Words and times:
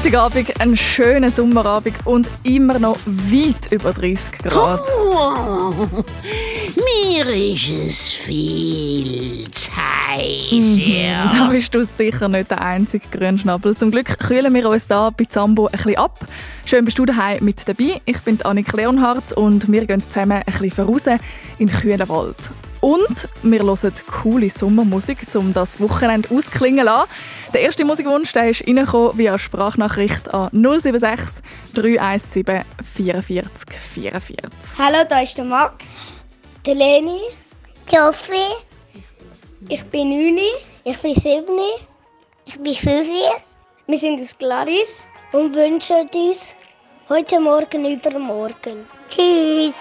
Sonntagabend, 0.00 0.60
ein 0.60 0.76
schöner 0.76 1.28
Sommerabend 1.28 1.96
und 2.04 2.28
immer 2.44 2.78
noch 2.78 2.96
weit 3.04 3.72
über 3.72 3.92
30 3.92 4.30
Grad. 4.44 4.80
Oh, 4.96 5.72
mir 6.76 7.26
ist 7.26 7.68
es 7.68 8.12
viel 8.12 9.50
zu 9.50 9.72
heiß. 9.76 10.78
Ja. 10.78 11.26
Da 11.32 11.48
bist 11.50 11.74
du 11.74 11.84
sicher 11.84 12.28
nicht 12.28 12.48
der 12.48 12.60
einzige 12.60 13.08
Grünschnabel. 13.10 13.76
Zum 13.76 13.90
Glück 13.90 14.20
kühlen 14.20 14.54
wir 14.54 14.68
uns 14.68 14.86
hier 14.86 15.12
bei 15.16 15.24
Zambo 15.24 15.66
ein 15.66 15.72
bisschen 15.72 15.96
ab. 15.96 16.16
Schön 16.64 16.84
bist 16.84 16.98
du 16.98 17.04
daheim 17.04 17.44
mit 17.44 17.68
dabei. 17.68 18.00
Ich 18.04 18.18
bin 18.18 18.40
Annik 18.42 18.72
Leonhardt 18.72 19.32
und 19.32 19.70
wir 19.70 19.84
gehen 19.84 20.00
zusammen 20.00 20.42
ein 20.44 20.44
bisschen 20.44 20.70
voraus 20.70 21.06
in 21.58 21.66
den 21.66 21.76
kühlen 21.76 22.08
Wald. 22.08 22.50
Und 22.80 23.28
wir 23.42 23.62
hören 23.62 23.92
coole 24.22 24.50
Sommermusik, 24.50 25.18
um 25.34 25.52
das 25.52 25.80
Wochenende 25.80 26.28
ausklingen 26.34 26.80
zu 26.80 26.84
lassen. 26.84 27.10
Der 27.52 27.62
erste 27.62 27.84
Musikwunsch 27.84 28.32
der 28.32 28.50
ist 28.50 28.66
via 28.66 29.38
Sprachnachricht 29.38 30.32
an 30.32 30.50
076 30.52 31.42
317 31.74 32.64
44 32.82 33.78
44. 33.78 34.78
Hallo, 34.78 34.98
da 35.08 35.20
ist 35.22 35.36
der 35.36 35.44
Max, 35.44 35.86
der 36.64 36.74
Leni, 36.74 37.20
Sophie, 37.86 38.54
ich 39.68 39.84
bin 39.86 40.08
Uni, 40.08 40.50
ich 40.84 40.98
bin 40.98 41.14
Sibni, 41.14 41.72
ich 42.44 42.58
bin 42.58 42.74
Fifi 42.74 43.24
wir 43.86 43.98
sind 43.98 44.20
das 44.20 44.36
Gladys. 44.36 45.06
und 45.32 45.54
wünschen 45.54 46.08
uns 46.12 46.54
heute 47.08 47.40
Morgen 47.40 47.84
übermorgen. 47.84 48.86
Tschüss! 49.10 49.74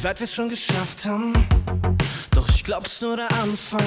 Wie 0.00 0.04
weit 0.04 0.20
wir's 0.20 0.34
schon 0.34 0.48
geschafft 0.48 1.04
haben. 1.04 1.32
Doch 2.30 2.48
ich 2.48 2.64
glaub's 2.64 3.02
nur 3.02 3.16
der 3.16 3.30
Anfang. 3.42 3.84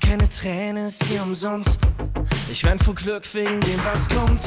Keine 0.00 0.28
Träne 0.28 0.86
ist 0.86 1.02
hier 1.04 1.22
umsonst. 1.22 1.80
Ich 2.52 2.64
wein 2.64 2.78
vor 2.78 2.94
Glück 2.94 3.22
wegen 3.34 3.60
dem, 3.60 3.80
was 3.84 4.08
kommt. 4.08 4.44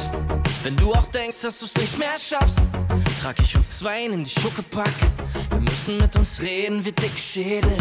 Wenn 0.64 0.78
du 0.78 0.94
auch 0.94 1.08
denkst, 1.08 1.42
dass 1.42 1.60
du's 1.60 1.76
nicht 1.76 2.00
mehr 2.00 2.18
schaffst, 2.18 2.62
trag 3.22 3.36
ich 3.42 3.58
uns 3.58 3.80
zwei 3.80 4.06
in 4.06 4.24
die 4.24 4.30
Schuckepack. 4.30 4.94
Wir 5.50 5.60
müssen 5.60 5.98
mit 5.98 6.16
uns 6.16 6.42
reden 6.42 6.86
wie 6.86 6.94
dick 6.94 7.18
Schädel. 7.20 7.76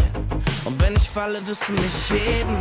Und 0.64 0.80
wenn 0.80 0.97
ich 0.97 1.08
falle, 1.08 1.47
wirst 1.47 1.69
du 1.69 1.75
mich 1.75 2.10
heben. 2.10 2.56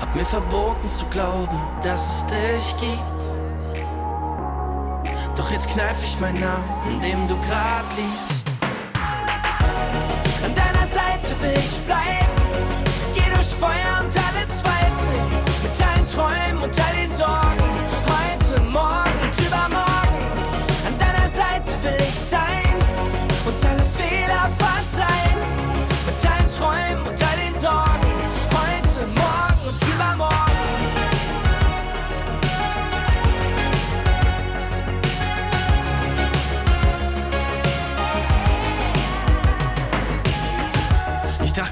Hab 0.00 0.14
mir 0.14 0.26
verboten 0.26 0.90
zu 0.90 1.06
glauben, 1.06 1.58
dass 1.82 2.18
es 2.18 2.26
dich 2.26 2.76
gibt. 2.76 3.78
Doch 5.34 5.50
jetzt 5.50 5.70
kneif 5.70 6.02
ich 6.02 6.20
meinen 6.20 6.40
Namen, 6.40 6.92
in 6.92 7.00
dem 7.00 7.28
du 7.28 7.36
grad 7.48 7.84
liegst. 7.96 8.45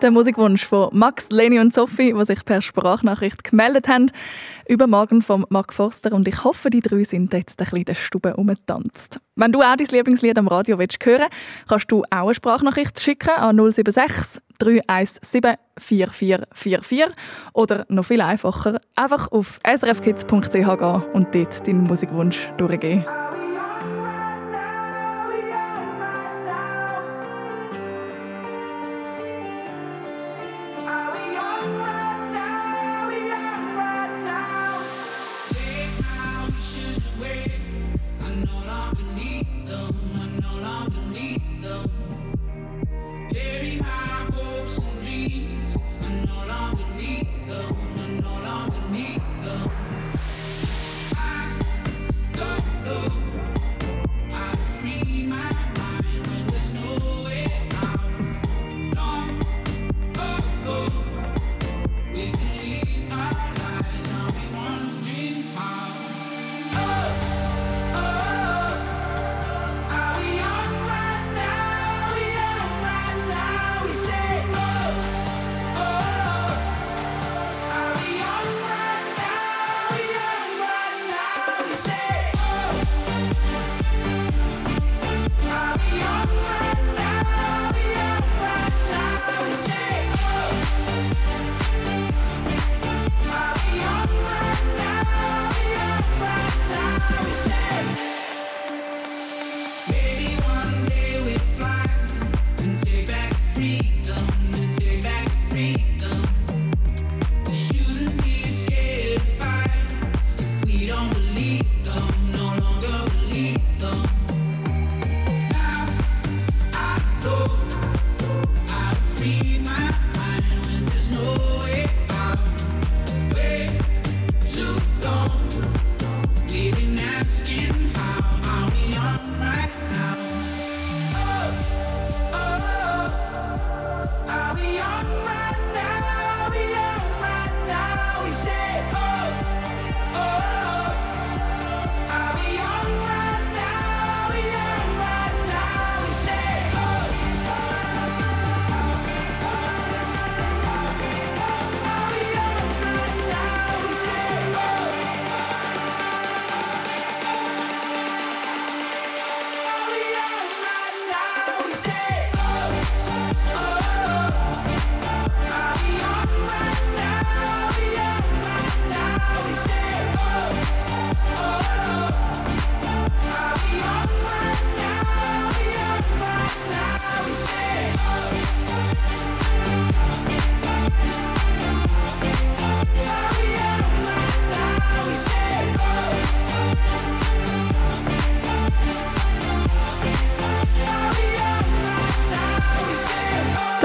Der 0.00 0.12
Musikwunsch 0.12 0.64
von 0.64 0.90
Max, 0.92 1.28
Leni 1.30 1.58
und 1.58 1.74
Sophie, 1.74 2.14
die 2.16 2.24
sich 2.24 2.44
per 2.44 2.62
Sprachnachricht 2.62 3.42
gemeldet 3.42 3.88
haben. 3.88 4.12
Übermorgen 4.68 5.22
vom 5.22 5.44
Mark 5.48 5.72
Forster. 5.72 6.12
Und 6.12 6.28
ich 6.28 6.44
hoffe, 6.44 6.70
die 6.70 6.80
drei 6.80 7.02
sind 7.02 7.32
jetzt 7.32 7.60
ein 7.60 7.64
bisschen 7.64 7.78
in 7.78 7.84
der 7.84 7.94
Stube 7.94 8.36
umgetanzt. 8.36 9.18
Wenn 9.34 9.50
du 9.50 9.60
auch 9.60 9.74
dein 9.74 9.88
Lieblingslied 9.88 10.38
am 10.38 10.46
Radio 10.46 10.78
willst 10.78 11.04
hören 11.04 11.26
kannst 11.68 11.90
du 11.90 12.04
auch 12.10 12.26
eine 12.26 12.34
Sprachnachricht 12.34 13.02
schicken 13.02 13.30
an 13.30 13.56
076 13.56 14.40
317 14.58 15.56
4444 15.78 17.16
oder 17.52 17.84
noch 17.88 18.04
viel 18.04 18.20
einfacher, 18.20 18.78
einfach 18.94 19.32
auf 19.32 19.58
srfkids.ch 19.66 20.52
gehen 20.52 21.02
und 21.12 21.34
dort 21.34 21.66
deinen 21.66 21.84
Musikwunsch 21.84 22.48
durchgeben. 22.56 23.04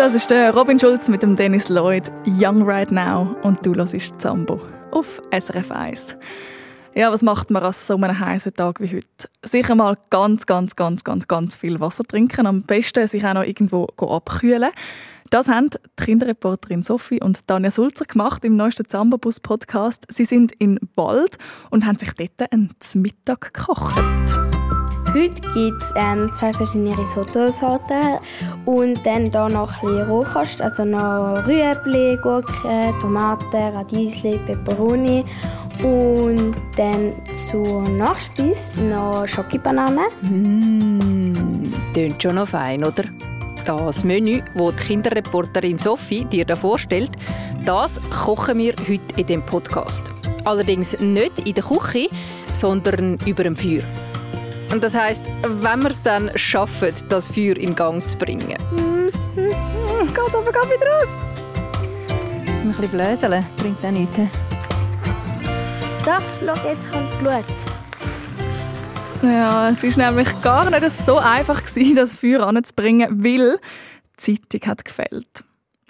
Das 0.03 0.15
ist 0.15 0.29
der 0.29 0.53
Robin 0.53 0.77
Schulz 0.77 1.07
mit 1.07 1.23
dem 1.23 1.33
Dennis 1.33 1.69
Lloyd, 1.69 2.11
Young 2.25 2.63
Right 2.63 2.91
Now 2.91 3.37
und 3.43 3.65
du 3.65 3.73
hörst 3.73 3.95
Zambo 4.17 4.59
auf 4.91 5.21
SRF 5.31 5.71
1. 5.71 6.17
Ja, 6.93 7.09
was 7.09 7.21
macht 7.21 7.49
man 7.49 7.63
an 7.63 7.71
so 7.71 7.95
einem 7.95 8.19
heißen 8.19 8.53
Tag 8.53 8.81
wie 8.81 8.97
heute? 8.97 9.29
Sicher 9.43 9.75
mal 9.75 9.97
ganz, 10.09 10.45
ganz, 10.45 10.75
ganz, 10.75 11.05
ganz, 11.05 11.29
ganz 11.29 11.55
viel 11.55 11.79
Wasser 11.79 12.03
trinken. 12.03 12.47
Am 12.47 12.63
besten 12.63 13.07
sich 13.07 13.23
auch 13.23 13.33
noch 13.33 13.45
irgendwo 13.45 13.85
abkühlen. 13.97 14.71
Das 15.29 15.47
haben 15.47 15.69
die 15.69 15.77
Kinderreporterin 16.03 16.83
Sophie 16.83 17.21
und 17.21 17.47
Tanja 17.47 17.71
Sulzer 17.71 18.03
gemacht 18.03 18.43
im 18.43 18.57
neuesten 18.57 18.89
Zambabus 18.89 19.39
Podcast. 19.39 20.03
Sie 20.09 20.25
sind 20.25 20.51
in 20.51 20.81
Wald 20.97 21.37
und 21.69 21.85
haben 21.85 21.97
sich 21.97 22.11
dort 22.11 22.51
einen 22.51 22.75
Mittag 22.95 23.53
gekocht. 23.53 23.97
Heute 25.13 25.41
gibt 25.53 25.79
es 25.79 25.93
ähm, 25.95 26.33
zwei 26.33 26.51
verschiedene 26.51 26.97
Risotto-Sorten 26.97 28.17
und 28.65 29.05
dann 29.05 29.29
hier 29.29 29.47
noch 29.47 29.71
ein 29.71 29.81
bisschen 29.81 30.09
Rohkost, 30.09 30.59
also 30.59 30.83
noch 30.85 31.45
Rüebli, 31.45 32.17
Gurke, 32.17 32.91
Tomaten, 32.99 33.75
Radiesli, 33.75 34.39
Peperoni 34.39 35.23
und 35.83 36.55
dann 36.77 37.13
zur 37.51 37.87
Nachspeise 37.89 38.71
noch 38.85 39.27
Schokobananen. 39.27 40.07
Mmh, 40.23 41.69
klingt 41.93 42.23
schon 42.23 42.33
noch 42.33 42.47
fein, 42.47 42.83
oder? 42.83 43.03
Das 43.65 44.03
Menü, 44.03 44.41
das 44.55 44.75
die 44.77 44.83
Kinderreporterin 44.83 45.77
Sophie 45.77 46.25
dir 46.25 46.45
da 46.45 46.55
vorstellt, 46.55 47.11
das 47.63 48.01
kochen 48.09 48.57
wir 48.57 48.73
heute 48.89 49.21
in 49.21 49.27
dem 49.27 49.45
Podcast. 49.45 50.11
Allerdings 50.43 50.99
nicht 50.99 51.47
in 51.47 51.53
der 51.53 51.63
Küche, 51.63 52.09
sondern 52.51 53.19
über 53.27 53.43
dem 53.43 53.55
Feuer. 53.55 53.83
Und 54.73 54.83
das 54.83 54.95
heißt, 54.95 55.27
wenn 55.43 55.83
wir 55.83 55.91
es 55.91 56.01
dann 56.01 56.31
schaffen, 56.33 56.91
das 57.07 57.27
Feuer 57.27 57.55
in 57.57 57.75
Gang 57.75 58.01
zu 58.09 58.17
bringen. 58.17 58.57
Mm, 58.71 59.05
geht 60.07 60.35
aber 60.35 60.51
gar 60.51 60.65
wieder 60.65 60.87
raus. 60.87 61.07
Ein 62.47 62.69
bisschen 62.69 62.89
blöseln 62.89 63.45
bringt 63.57 63.85
auch 63.85 63.91
nichts. 63.91 64.17
Doch, 66.03 66.23
schau, 66.39 66.67
jetzt 66.67 66.91
kommt 66.91 67.19
Blut. 67.19 67.45
Ja, 69.21 69.69
es 69.69 69.83
war 69.83 70.05
nämlich 70.05 70.41
gar 70.41 70.67
nicht 70.67 70.91
so 70.91 71.17
einfach, 71.19 71.61
das 71.95 72.15
Feuer 72.15 72.47
anzubringen, 72.47 73.23
weil 73.23 73.59
die 74.25 74.41
Zeitung 74.41 74.71
hat 74.71 74.83
gefällt. 74.83 75.43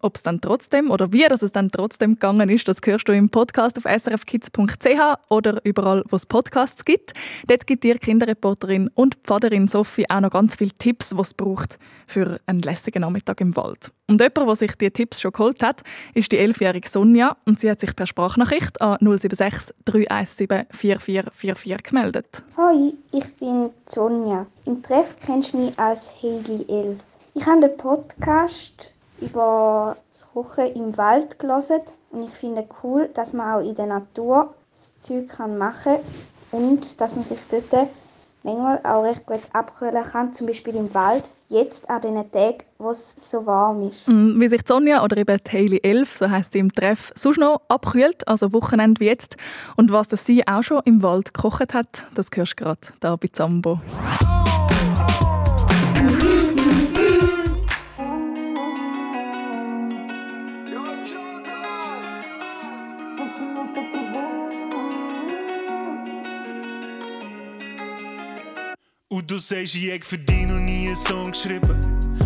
Ob 0.04 0.18
es 0.18 0.24
dann 0.24 0.42
trotzdem 0.42 0.92
oder 0.92 1.14
wie 1.14 1.26
dass 1.30 1.42
es 1.42 1.54
dann 1.54 1.72
trotzdem 1.72 2.16
gegangen 2.16 2.50
ist, 2.50 2.68
das 2.68 2.80
hörst 2.84 3.08
du 3.08 3.14
im 3.14 3.30
Podcast 3.30 3.78
auf 3.78 3.86
srfkids.ch 3.86 5.00
oder 5.30 5.62
überall, 5.64 6.04
wo 6.10 6.18
es 6.18 6.26
Podcasts 6.26 6.84
gibt. 6.84 7.14
Dort 7.48 7.66
gibt 7.66 7.86
dir 7.86 7.98
Kinderreporterin 7.98 8.90
und 8.96 9.16
Pfaderin 9.24 9.70
Sophie 9.70 10.10
auch 10.10 10.20
noch 10.20 10.32
ganz 10.32 10.56
viele 10.56 10.72
Tipps, 10.72 11.16
was 11.16 11.28
es 11.28 11.34
braucht 11.36 11.80
für 12.06 12.42
einen 12.48 12.62
lässigen 12.62 13.00
Nachmittag 13.00 13.40
im 13.40 13.56
Wald. 13.56 13.94
Und 14.10 14.20
jemand, 14.20 14.50
der 14.50 14.56
sich 14.58 14.76
diese 14.76 14.92
Tipps 14.92 15.22
schon 15.22 15.32
geholt 15.32 15.64
hat, 15.64 15.84
ist 16.14 16.34
die 16.34 16.38
elfjährige 16.38 16.90
Sonja 16.90 17.38
und 17.46 17.62
sie 17.62 17.72
hat 17.72 17.80
sich 17.80 17.96
per 17.96 18.06
Sprachnachricht 18.06 18.82
an 18.82 18.98
076 19.00 19.74
317 19.86 20.66
4444 20.70 21.82
gemeldet. 21.82 22.44
Hi, 22.58 22.94
ich 23.14 23.34
bin 23.36 23.70
Sonja. 23.86 24.48
Im 24.66 24.84
Treff 24.84 25.16
kennst 25.26 25.54
du 25.54 25.60
mich 25.60 25.80
als 25.80 26.12
Heidi 26.22 26.66
11. 26.68 26.98
Ich 27.36 27.46
habe 27.48 27.62
den 27.62 27.78
Podcast 27.78 28.93
über 29.24 29.98
das 30.12 30.28
Kochen 30.34 30.74
im 30.74 30.98
Wald 30.98 31.40
gelesen 31.40 31.82
und 32.12 32.24
ich 32.24 32.32
finde 32.32 32.68
cool, 32.84 33.10
dass 33.14 33.34
man 33.34 33.54
auch 33.54 33.68
in 33.68 33.76
der 33.76 33.88
Natur 33.88 34.54
das 34.72 34.96
Zeug 34.98 35.28
machen 35.40 35.98
kann 36.52 36.62
und 36.62 37.00
dass 37.02 37.16
man 37.16 37.26
sich 37.26 37.40
dort 37.50 37.90
manchmal 38.44 38.80
auch 38.84 39.04
recht 39.04 39.26
gut 39.26 39.42
abkühlen 39.54 40.04
kann, 40.04 40.34
zum 40.34 40.48
Beispiel 40.48 40.76
im 40.76 40.94
Wald, 40.94 41.24
jetzt 41.50 41.90
an 41.90 42.02
den 42.02 42.16
Tagen, 42.32 42.64
wo 42.78 42.90
es 42.90 43.14
so 43.16 43.46
warm 43.46 43.88
ist. 43.88 44.08
Mm, 44.08 44.40
wie 44.40 44.48
sich 44.48 44.62
Sonja 44.68 45.04
oder 45.04 45.18
eben 45.18 45.40
Hailey 45.52 45.80
11, 45.84 46.18
so 46.18 46.30
heisst 46.30 46.54
sie 46.54 46.60
im 46.60 46.72
Treff, 46.72 47.12
sonst 47.16 47.38
noch 47.38 47.62
abkühlt, 47.70 48.28
also 48.28 48.52
Wochenende 48.54 49.00
wie 49.00 49.06
jetzt. 49.06 49.38
Und 49.78 49.92
was 49.92 50.08
das 50.08 50.26
sie 50.26 50.46
auch 50.48 50.64
schon 50.64 50.82
im 50.86 51.02
Wald 51.04 51.34
gekocht 51.34 51.74
hat, 51.74 52.06
das 52.16 52.28
hörst 52.34 52.60
du 52.60 52.64
gerade 52.64 52.82
hier 53.02 53.18
bei 53.18 53.28
Zambo. 53.32 53.80
Und 69.14 69.30
du 69.30 69.38
sagst, 69.38 69.76
ich 69.76 69.92
hätte 69.92 70.08
für 70.08 70.18
dich 70.18 70.48
noch 70.48 70.58
nie 70.58 70.88
einen 70.88 70.96
Song 70.96 71.30
geschrieben. 71.30 71.80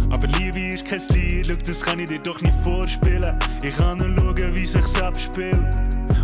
Aber 0.09 0.25
Liebe 0.39 0.73
ist 0.73 0.85
kein 0.85 1.01
Lied, 1.09 1.47
schau, 1.49 1.55
das 1.65 1.81
kann 1.81 1.99
ich 1.99 2.07
dir 2.07 2.19
doch 2.19 2.39
nicht 2.39 2.53
vorspielen. 2.63 3.37
Ich 3.61 3.75
kann 3.75 3.97
nur 3.97 4.15
schauen, 4.15 4.55
wie 4.55 4.65
sich's 4.65 5.01
abspielt. 5.01 5.59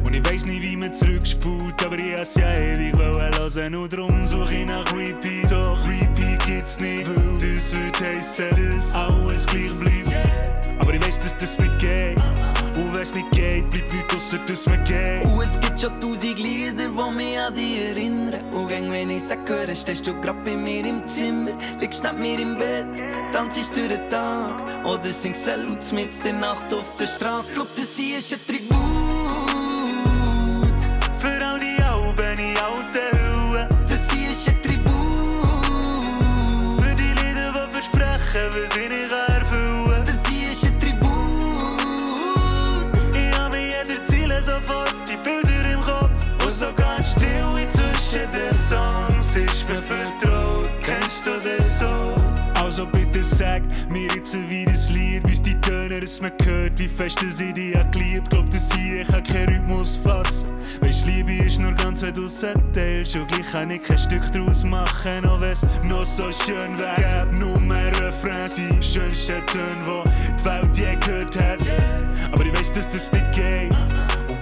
Und 0.06 0.16
ich 0.16 0.24
weiss 0.32 0.46
nicht, 0.46 0.64
wie 0.64 0.78
man 0.78 0.94
zurückspult, 0.94 1.86
aber 1.86 2.00
ich 2.00 2.18
has 2.18 2.36
ja 2.36 2.50
ewig 2.54 2.98
hören. 2.98 3.76
Und 3.76 3.92
darum 3.92 4.26
suche 4.26 4.54
ich 4.54 4.66
nach 4.66 4.90
Repeat. 4.94 5.52
Doch 5.52 5.86
Repeat 5.86 6.46
gibt's 6.46 6.80
nicht, 6.80 7.10
weil 7.10 7.34
das 7.34 7.76
wird 7.76 8.00
heissen, 8.00 8.78
dass 8.78 8.96
alles 8.96 9.46
gleich 9.48 9.74
bleibt. 9.76 10.80
Aber 10.80 10.94
ich 10.94 11.06
weiss, 11.06 11.20
dass 11.20 11.38
das 11.40 11.60
nicht 11.60 11.78
geht. 11.80 12.33
Und 12.76 12.96
wenn's 12.96 13.14
nicht 13.14 13.30
geht, 13.32 13.70
bleibt 13.70 13.94
nichts 13.94 14.16
ausser, 14.16 14.40
dass 14.40 14.66
man 14.66 14.84
geht. 14.84 15.26
Und 15.26 15.42
es 15.42 15.60
gibt 15.60 15.80
schon 15.80 16.00
tausend 16.00 16.40
Lieder, 16.40 16.88
die 16.88 17.16
mich 17.16 17.40
an 17.40 17.54
dich 17.54 17.78
erinnern. 17.78 18.54
Und 18.54 18.68
gang, 18.68 18.92
wenn 18.92 19.10
ich 19.12 19.24
sag, 19.24 19.48
höre, 19.48 19.76
stehst 19.76 20.08
du 20.08 20.20
grad 20.22 20.44
bei 20.44 20.56
mir 20.56 20.86
im 20.86 21.06
Zimmer. 21.06 21.52
Liegst 21.80 22.04
neben 22.04 22.20
mir 22.20 22.40
im 22.40 22.58
Bett, 22.58 22.88
tanzst 23.32 23.76
durch 23.76 23.88
den 23.90 24.10
Tag. 24.10 24.86
Oder 24.86 25.14
singst 25.14 25.46
Salut 25.46 25.92
mit 25.94 26.10
der 26.24 26.34
Nacht 26.34 26.74
auf 26.74 26.94
der 26.96 27.08
Straße. 27.08 27.54
Schau, 27.56 27.66
das 27.76 27.96
hier 27.96 28.18
ist 28.18 28.34
ein 28.34 28.40
Tribut. 28.48 28.83
Jetzt 54.34 54.50
wie 54.50 54.66
das 54.66 54.90
Lied, 54.90 55.24
wie 55.28 55.40
die 55.40 55.60
Töne, 55.62 56.00
dass 56.00 56.22
man 56.22 56.32
hört, 56.44 56.78
wie 56.78 56.88
fest 56.88 57.22
ich 57.24 57.54
dich 57.54 57.76
hab 57.76 57.92
geliebt. 57.92 58.30
Glaub, 58.30 58.50
dass 58.50 58.70
ich, 58.76 59.02
ich 59.02 59.08
kann 59.08 59.24
keinen 59.24 59.56
Rhythmus 59.56 59.98
fassen. 59.98 60.50
Weisst, 60.82 61.06
Liebe 61.06 61.34
ist 61.34 61.60
nur 61.60 61.74
ganz, 61.74 62.02
wenn 62.02 62.14
du 62.14 62.26
es 62.26 62.42
erzählst. 62.42 63.16
Und 63.16 63.28
gleich 63.28 63.52
kann 63.52 63.70
ich 63.72 63.82
kein 63.82 63.98
Stück 63.98 64.32
draus 64.32 64.64
machen, 64.64 65.26
auch 65.26 65.40
wenn's 65.40 65.62
noch 65.88 66.04
so 66.04 66.32
schön 66.32 66.78
wär. 66.78 66.96
Gäb 66.96 67.40
nur 67.40 67.60
mehr 67.60 67.92
Refrains, 68.00 68.56
die 68.56 68.82
schönsten 68.82 69.46
Töne, 69.48 69.76
die 69.86 70.34
die 70.40 70.46
Welt 70.46 70.78
je 70.78 70.96
gehört 70.96 71.36
hat. 71.40 71.60
Aber 72.32 72.46
ich 72.46 72.54
weiss, 72.58 72.72
dass 72.72 72.90
das 72.90 73.12
nicht 73.12 73.32
geht. 73.34 73.83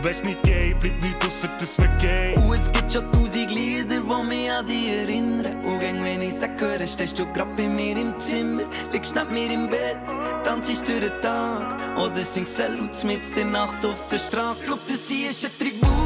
Wenn's 0.03 0.23
nicht 0.23 0.41
geht, 0.41 0.79
bleibt 0.79 1.03
nichts 1.03 1.27
ausser, 1.27 1.47
dass 1.59 1.77
man 1.77 1.95
geht. 1.97 2.35
Und 2.37 2.53
es 2.53 2.71
gibt 2.71 2.91
schon 2.91 3.11
tausend 3.11 3.51
Lieder, 3.51 3.99
die 3.99 4.27
mich 4.27 4.51
an 4.51 4.65
dich 4.65 4.87
erinnern. 4.87 5.63
Und 5.63 5.79
gang, 5.79 6.03
wenn 6.03 6.23
ich 6.23 6.33
sag, 6.33 6.59
höre, 6.59 6.87
stehst 6.87 7.19
du 7.19 7.31
grad 7.33 7.55
bei 7.55 7.67
mir 7.67 7.95
im 7.97 8.17
Zimmer. 8.17 8.63
Liegst 8.91 9.15
neben 9.15 9.31
mir 9.31 9.51
im 9.51 9.69
Bett, 9.69 9.97
tanzst 10.43 10.87
durch 10.87 11.01
den 11.01 11.21
Tag. 11.21 11.97
Oder 11.97 12.25
singst 12.25 12.57
Salut 12.57 13.03
mit 13.03 13.21
der 13.35 13.45
Nacht 13.45 13.85
auf 13.85 14.03
der 14.07 14.17
Straße. 14.17 14.65
Schau, 14.67 14.79
das 14.87 15.07
hier 15.07 15.29
ist 15.29 15.45
ein 15.45 15.51
Tribut. 15.59 16.00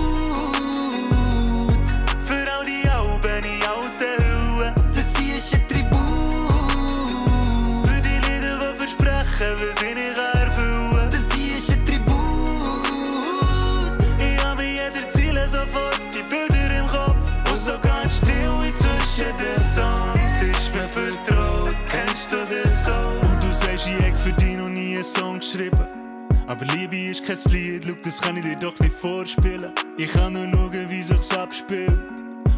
Aber 26.56 26.68
Liebe 26.68 26.96
ist 26.96 27.22
kein 27.26 27.38
Lied, 27.52 27.84
schau, 27.86 27.96
das 28.02 28.22
kann 28.22 28.38
ich 28.38 28.44
dir 28.44 28.56
doch 28.56 28.80
nicht 28.80 28.96
vorspielen. 28.96 29.74
Ich 29.98 30.10
kann 30.10 30.32
nur 30.32 30.50
schauen, 30.50 30.90
wie 30.90 31.02
sich's 31.02 31.38
abspielt. 31.38 32.00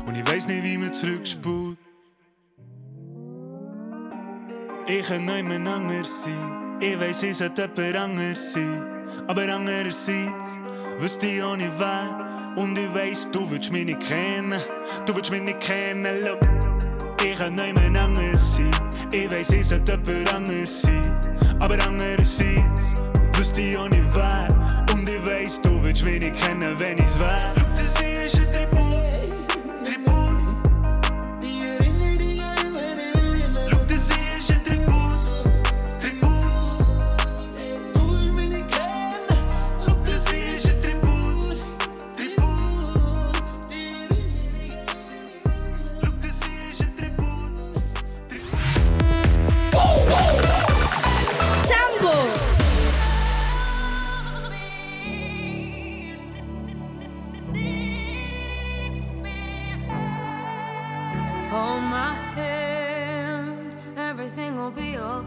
Und 0.05 0.13
ich 0.13 0.31
weiss 0.31 0.47
nicht, 0.47 0.63
wie 0.63 0.77
man 0.77 0.93
zurückspult. 0.93 1.79
Ich 4.85 5.07
kann 5.07 5.25
niemand 5.25 5.67
anders 5.67 6.23
sein. 6.23 6.77
Ich 6.79 6.99
weiss, 6.99 7.23
ich 7.23 7.37
sollte 7.37 7.71
jemand 7.75 7.95
anders 7.95 8.53
sein. 8.53 8.83
Aber 9.25 9.51
andererseits 9.51 10.31
wüsste 10.99 11.25
ich 11.25 11.41
auch 11.41 11.57
nicht 11.57 11.71
wer. 11.79 12.53
Und 12.55 12.77
ich 12.77 12.93
weiss, 12.93 13.27
du 13.31 13.49
willst 13.49 13.71
mich 13.71 13.85
nicht 13.85 14.01
kennen. 14.01 14.61
Du 15.07 15.15
willst 15.15 15.31
mich 15.31 15.41
nicht 15.41 15.59
kennen, 15.59 16.23
look. 16.23 16.39
Ich 17.25 17.35
kann 17.35 17.55
niemand 17.55 17.97
anders 17.97 18.57
sein. 18.57 18.69
Ich 19.11 19.31
weiss, 19.31 19.49
ich 19.49 19.67
sollte 19.67 19.99
jemand 20.07 20.35
anders 20.35 20.83
sein. 20.83 21.19
Aber 21.59 21.79
andererseits 21.83 22.93
wüsste 23.37 23.79
auch 23.79 23.89
nicht 23.89 24.13
wer. 24.13 24.47
Und 24.93 25.09
ich 25.09 25.25
weiss, 25.25 25.61
du 25.61 25.83
willst 25.83 26.03
mich 26.03 26.19
nicht 26.19 26.39
kennen, 26.41 26.75
wenn 26.79 26.97
ich's 26.97 27.19
wär. 27.19 27.56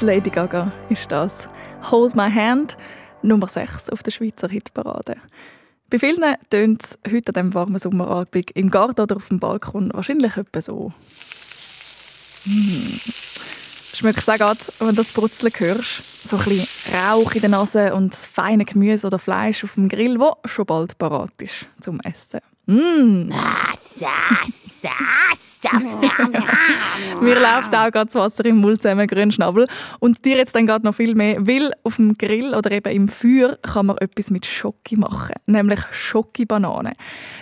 Lady 0.00 0.30
Gaga 0.30 0.72
ist 0.88 1.10
das. 1.10 1.48
Hold 1.90 2.14
My 2.14 2.30
Hand, 2.30 2.76
Nummer 3.22 3.48
6 3.48 3.90
auf 3.90 4.02
der 4.04 4.12
Schweizer 4.12 4.48
Hitparade. 4.48 5.16
Bei 5.90 5.98
vielen 5.98 6.36
tönt 6.50 6.84
es 6.84 6.98
heute 7.10 7.30
an 7.30 7.34
diesem 7.34 7.54
warmen 7.54 7.78
Sommerabend 7.78 8.50
im 8.52 8.70
Garten 8.70 9.00
oder 9.00 9.16
auf 9.16 9.28
dem 9.28 9.40
Balkon 9.40 9.90
wahrscheinlich 9.94 10.36
etwa 10.36 10.62
so. 10.62 10.92
Hm. 12.44 13.00
Schmeckt 13.94 14.28
auch 14.28 14.36
gerade, 14.36 14.60
wenn 14.78 14.94
du 14.94 15.02
das 15.02 15.12
Brutzeln 15.12 15.52
hörst. 15.56 16.28
So 16.28 16.36
ein 16.36 16.44
bisschen 16.44 16.94
Rauch 16.94 17.32
in 17.32 17.40
der 17.40 17.50
Nase 17.50 17.94
und 17.94 18.12
das 18.12 18.26
feine 18.26 18.64
Gemüse 18.64 19.06
oder 19.08 19.18
Fleisch 19.18 19.64
auf 19.64 19.74
dem 19.74 19.88
Grill, 19.88 20.20
wo 20.20 20.36
schon 20.44 20.66
bald 20.66 20.98
parat 20.98 21.32
ist 21.40 21.66
zum 21.80 21.98
Essen. 22.00 22.40
Mmh. 22.66 23.30
Mir 27.20 27.40
läuft 27.40 27.74
auch 27.74 27.90
gerade 27.90 28.06
das 28.06 28.14
Wasser 28.14 28.44
im 28.44 28.56
Mund 28.56 28.82
zusammen, 28.82 29.06
Grünschnabel. 29.06 29.66
Und 30.00 30.24
dir 30.24 30.36
jetzt 30.36 30.54
dann 30.54 30.66
gerade 30.66 30.84
noch 30.84 30.94
viel 30.94 31.14
mehr, 31.14 31.46
weil 31.46 31.72
auf 31.82 31.96
dem 31.96 32.18
Grill 32.18 32.54
oder 32.54 32.70
eben 32.72 32.92
im 32.92 33.08
Feuer 33.08 33.56
kann 33.62 33.86
man 33.86 33.98
etwas 33.98 34.30
mit 34.30 34.46
Schoki 34.46 34.96
machen, 34.96 35.34
nämlich 35.46 35.80
Schoki-Banane. 35.92 36.92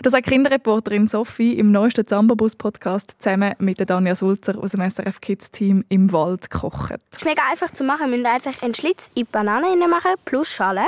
Das 0.02 0.12
hat 0.12 0.24
Kinderreporterin 0.24 1.06
Sophie 1.06 1.54
im 1.54 1.72
neuesten 1.72 2.06
Zambabus-Podcast 2.06 3.16
zusammen 3.18 3.54
mit 3.58 3.78
der 3.78 3.86
Danja 3.86 4.14
Sulzer 4.16 4.58
aus 4.58 4.72
dem 4.72 4.88
SRF 4.88 5.20
Kids-Team 5.20 5.84
im 5.88 6.12
Wald 6.12 6.50
gekocht. 6.50 7.00
Es 7.10 7.18
ist 7.18 7.24
mega 7.24 7.42
einfach 7.50 7.70
zu 7.70 7.84
machen. 7.84 8.10
Wir 8.10 8.18
müssen 8.18 8.26
einfach 8.26 8.62
einen 8.62 8.74
Schlitz 8.74 9.08
in 9.14 9.24
die 9.24 9.24
Banane 9.24 9.88
machen, 9.88 10.12
plus 10.24 10.52
Schale. 10.52 10.86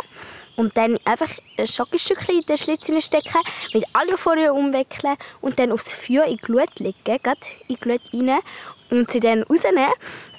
Und 0.56 0.76
dann 0.76 0.98
einfach 1.04 1.30
ein 1.58 1.66
Schokostückchen 1.66 2.36
in 2.36 2.42
den 2.42 2.56
Schlitz 2.56 2.86
stecken, 3.04 3.40
mit 3.74 3.84
Alufolie 3.92 4.52
umwickeln 4.52 5.16
und 5.40 5.58
dann 5.58 5.72
aufs 5.72 5.94
Feuer 5.94 6.24
in 6.24 6.36
die 6.36 6.42
Glut 6.42 6.78
legen, 6.78 6.96
gerade 7.04 7.40
in 7.68 7.76
die 7.76 7.80
Glut 7.80 8.00
rein 8.12 8.40
und 8.90 9.10
sie 9.10 9.20
dann 9.20 9.42
rausnehmen. 9.42 9.90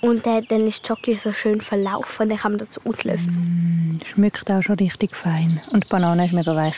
Und 0.01 0.25
dann, 0.25 0.43
dann 0.49 0.67
ist 0.67 0.83
die 0.83 0.87
Schoki 0.87 1.15
so 1.15 1.33
schön 1.33 1.61
verlaufen 1.61 2.23
und 2.23 2.29
dann 2.29 2.37
kann 2.37 2.51
man 2.53 2.59
das 2.59 2.73
so 2.73 2.81
auslösen. 2.85 3.99
Mm, 3.99 4.05
schmeckt 4.05 4.51
auch 4.51 4.61
schon 4.61 4.75
richtig 4.75 5.15
fein. 5.15 5.61
Und 5.71 5.85
die 5.85 5.89
Banane 5.89 6.25
ist 6.25 6.33
mega 6.33 6.55
weich. 6.55 6.75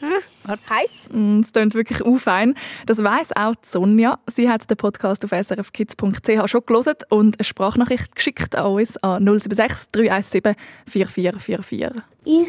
Hm, 0.00 0.20
heiß. 0.48 1.08
Mm, 1.12 1.40
Es 1.40 1.52
klingt 1.52 1.74
wirklich 1.74 2.04
auch 2.04 2.18
fein. 2.18 2.54
Das 2.86 3.02
weiss 3.02 3.32
auch 3.36 3.54
Sonja. 3.62 4.18
Sie 4.26 4.48
hat 4.48 4.68
den 4.68 4.76
Podcast 4.76 5.24
auf 5.24 5.30
srfkids.ch 5.30 6.48
schon 6.48 6.66
gelesen 6.66 6.94
und 7.10 7.38
eine 7.38 7.44
Sprachnachricht 7.44 8.14
geschickt 8.14 8.56
an 8.56 8.72
uns 8.72 8.96
an 8.98 9.24
076 9.24 9.90
317 9.92 10.54
4444. 10.86 12.02
Ich 12.24 12.48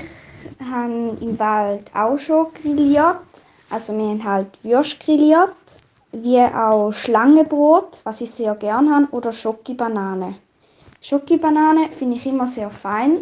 habe 0.59 1.17
im 1.21 1.39
Wald 1.39 1.91
auch 1.93 2.17
schon 2.17 2.47
grilliert. 2.53 3.17
Also 3.69 3.95
wir 3.95 4.09
haben 4.09 4.23
halt 4.23 4.47
Würst 4.63 4.99
grilliert, 4.99 5.55
wie 6.11 6.39
auch 6.39 6.91
Schlangenbrot, 6.91 8.01
was 8.03 8.21
ich 8.21 8.31
sehr 8.31 8.55
gerne 8.55 8.95
habe, 8.95 9.07
oder 9.11 9.31
Schoki-Banane. 9.31 10.35
Schoki-Banane 11.01 11.89
finde 11.91 12.17
ich 12.17 12.25
immer 12.25 12.47
sehr 12.47 12.69
fein, 12.71 13.19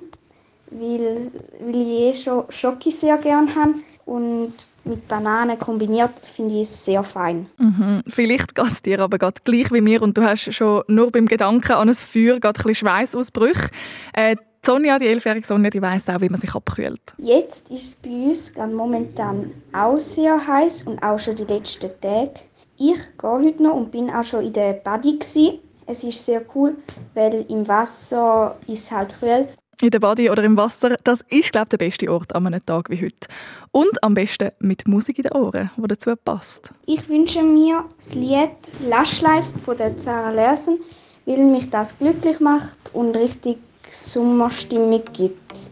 weil, 0.72 1.32
weil 1.60 1.76
ich 1.76 1.88
eh 1.88 2.14
schon 2.14 2.46
Schoki 2.50 2.92
sehr 2.92 3.18
gerne 3.18 3.54
habe 3.56 3.74
und 4.08 4.54
mit 4.86 5.08
Banane 5.08 5.58
kombiniert 5.58 6.14
finde 6.24 6.56
ich 6.56 6.62
es 6.62 6.86
sehr 6.86 7.04
fein. 7.04 7.48
Mhm. 7.58 8.02
Vielleicht 8.08 8.56
geht 8.56 8.72
es 8.72 8.82
dir 8.82 9.00
aber 9.00 9.18
gerade 9.18 9.42
gleich 9.44 9.72
wie 9.72 9.82
mir 9.82 10.02
und 10.02 10.18
du 10.18 10.24
hast 10.24 10.54
schon 10.54 10.84
nur 10.88 11.12
beim 11.12 11.28
Gedanken 11.28 11.74
an 11.74 11.90
ein 11.90 11.96
Feuer 11.96 12.40
gerade 12.40 12.60
ein 12.60 12.64
bisschen 12.64 12.88
Schweißausbrüche. 12.88 13.70
Äh, 14.14 14.38
die 14.38 14.42
Sonja, 14.66 14.98
die 14.98 15.08
elfjährige 15.08 15.46
Sonja, 15.46 15.70
die 15.70 15.82
weiss 15.82 16.10
auch, 16.10 16.22
wie 16.22 16.30
man 16.30 16.40
sich 16.40 16.54
abkühlt. 16.56 17.02
Jetzt 17.18 17.70
ist 17.70 17.84
es 17.84 17.96
bei 17.96 18.10
uns 18.10 18.54
gerade 18.54 18.74
momentan 18.74 19.52
auch 19.74 19.98
sehr 19.98 20.46
heiß 20.46 20.84
und 20.84 21.04
auch 21.04 21.20
schon 21.20 21.36
die 21.36 21.44
letzten 21.44 21.92
Tage. 22.02 22.32
Ich 22.78 22.98
gehe 23.18 23.30
heute 23.30 23.64
noch 23.64 23.76
und 23.76 23.92
bin 23.92 24.10
auch 24.10 24.24
schon 24.24 24.46
in 24.46 24.54
der. 24.54 24.74
Gewesen. 24.76 25.60
Es 25.86 26.04
ist 26.04 26.24
sehr 26.24 26.44
cool, 26.54 26.76
weil 27.14 27.46
im 27.48 27.66
Wasser 27.68 28.58
ist 28.68 28.84
es 28.84 28.92
halt 28.92 29.18
kühl. 29.20 29.48
In 29.80 29.92
der 29.92 30.00
Body 30.00 30.28
oder 30.32 30.44
im 30.44 30.58
Wasser, 30.58 30.98
das 31.04 31.24
ist, 31.30 31.52
glaube 31.52 31.66
ich, 31.66 31.70
der 31.70 31.78
beste 31.78 32.12
Ort 32.12 32.34
an 32.34 32.48
einem 32.48 32.66
Tag 32.66 32.90
wie 32.90 33.00
heute. 33.00 33.28
Und 33.72 34.04
am 34.04 34.16
besten 34.16 34.50
mit 34.58 34.88
Musik 34.88 35.20
in 35.20 35.26
den 35.26 35.34
Ohren, 35.34 35.70
die 35.78 35.88
dazu 35.88 36.16
passt. 36.16 36.72
Ich 36.88 37.08
wünsche 37.08 37.44
mir 37.44 37.86
das 37.96 38.16
Lied 38.16 38.50
Lush 38.90 39.22
Life 39.22 39.60
von 39.60 39.78
der 39.78 39.94
Sarah 40.00 40.32
Larsen, 40.32 40.80
weil 41.28 41.46
mich 41.46 41.70
das 41.70 41.96
glücklich 41.96 42.40
macht 42.40 42.90
und 42.94 43.16
richtig 43.16 43.60
Sommerstimmung 43.88 45.04
gibt. 45.14 45.70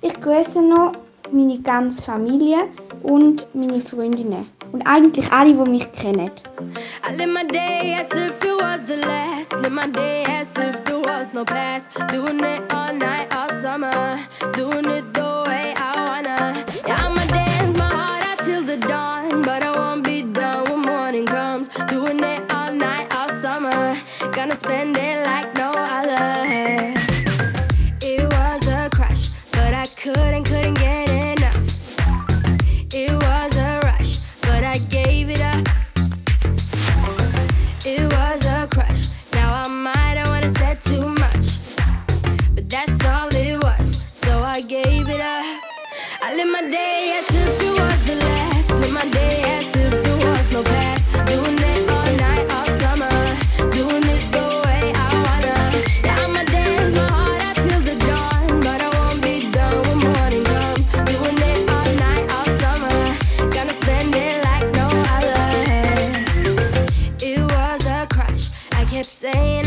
Ich 0.00 0.20
grüße 0.20 0.62
noch 0.62 0.92
meine 1.32 1.58
ganze 1.58 2.02
Familie 2.02 2.68
und 3.02 3.48
meine 3.52 3.80
Freundinnen. 3.80 4.46
Und 4.72 4.82
eigentlich 4.86 5.30
alle, 5.32 5.52
die 5.52 5.70
mich 5.70 5.90
kennen. 5.92 6.30
Doing 12.08 12.40
it 12.40 12.72
all 12.72 12.92
night, 12.92 13.34
all 13.34 13.50
summer. 13.62 14.18
Doing 14.52 14.86
it 14.86 15.12
the 15.14 15.44
way 15.46 15.74
I 15.76 15.94
wanna. 15.96 16.64
Yeah, 16.86 17.06
I'ma 17.06 17.19
hip 69.00 69.06
say 69.06 69.59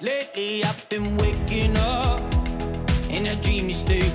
Lately 0.00 0.62
I've 0.62 0.88
been 0.88 1.16
waking 1.16 1.76
up 1.76 2.20
in 3.10 3.26
a 3.26 3.34
dreamy 3.42 3.72
state, 3.72 4.12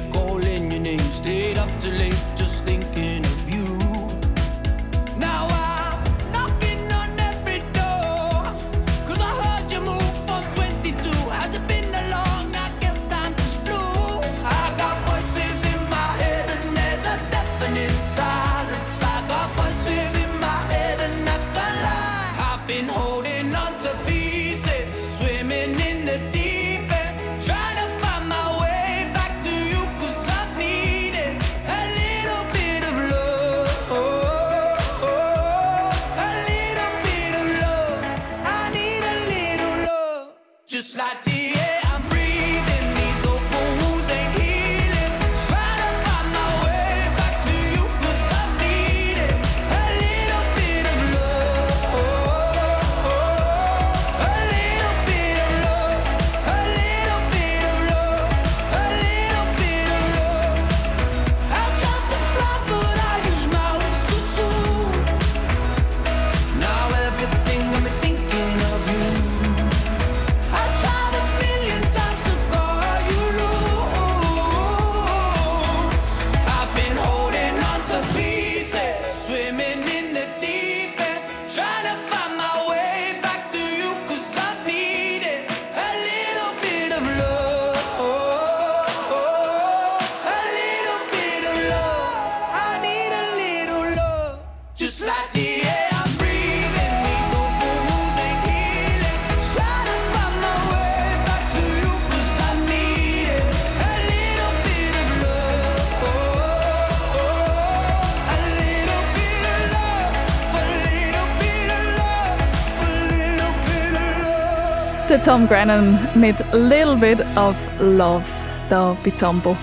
Der 115.13 115.21
Tom 115.21 115.47
Grennan 115.47 115.99
mit 116.15 116.35
Little 116.53 116.95
Bit 116.95 117.23
of 117.35 117.55
Love 117.79 118.23
da 118.67 118.97
bei 119.03 119.11
Zambo 119.11 119.55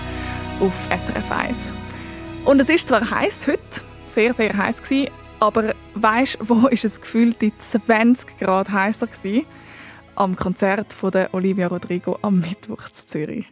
auf 0.61 0.71
SRF 0.97 1.29
1. 1.29 1.73
Und 2.45 2.61
es 2.61 2.69
ist 2.69 2.87
zwar 2.87 3.11
heiß 3.11 3.47
heute, 3.47 3.81
sehr, 4.05 4.33
sehr 4.33 4.55
heiß 4.55 4.81
gewesen, 4.81 5.11
aber 5.41 5.73
weißt 5.95 6.37
wo 6.39 6.67
ist 6.71 6.85
es 6.85 7.01
gefühlt 7.01 7.41
die 7.41 7.51
20 7.57 8.37
Grad 8.39 8.71
heißer 8.71 9.07
gewesen? 9.07 9.45
Am 10.15 10.37
Konzert 10.37 10.93
von 10.93 11.11
der 11.11 11.33
Olivia 11.33 11.67
Rodrigo 11.67 12.17
am 12.21 12.39
Mittwoch 12.39 12.83
in 12.87 12.93
Zürich. 12.93 13.45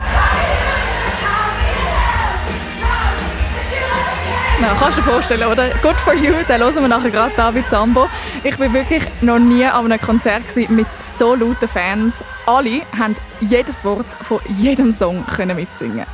Ja, 4.61 4.75
kannst 4.77 4.97
du 4.97 5.01
dir 5.01 5.09
vorstellen, 5.09 5.47
oder? 5.49 5.69
Good 5.81 5.95
for 5.95 6.13
you, 6.13 6.33
den 6.47 6.59
hören 6.61 6.75
wir 6.75 6.87
nachher 6.87 7.09
gerade 7.11 7.33
da 7.35 7.49
bei 7.51 7.61
Zambo. 7.69 8.09
Ich 8.43 8.57
bin 8.57 8.73
wirklich 8.73 9.03
noch 9.21 9.39
nie 9.39 9.63
an 9.65 9.85
einem 9.85 10.01
Konzert 10.01 10.43
mit 10.69 10.91
so 10.93 11.33
lauten 11.35 11.67
Fans. 11.67 12.23
Alle 12.45 12.81
haben 12.97 13.15
jedes 13.39 13.83
Wort 13.85 14.05
von 14.21 14.39
jedem 14.57 14.91
Song 14.91 15.25
können 15.25 15.55
mitsingen. 15.55 16.05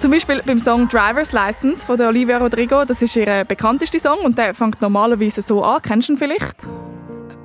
Zum 0.00 0.10
Beispiel 0.10 0.42
beim 0.44 0.58
Song 0.58 0.86
Driver's 0.88 1.32
License 1.32 1.84
von 1.86 1.96
der 1.96 2.08
Olivia 2.08 2.36
Rodrigo. 2.38 2.84
Das 2.84 3.00
ist 3.00 3.16
ihr 3.16 3.44
bekanntester 3.44 3.98
Song 3.98 4.18
und 4.18 4.36
der 4.36 4.54
fängt 4.54 4.82
normalerweise 4.82 5.40
so 5.40 5.62
an. 5.64 5.80
Kennst 5.80 6.08
du 6.08 6.12
ihn 6.12 6.16
vielleicht? 6.18 6.62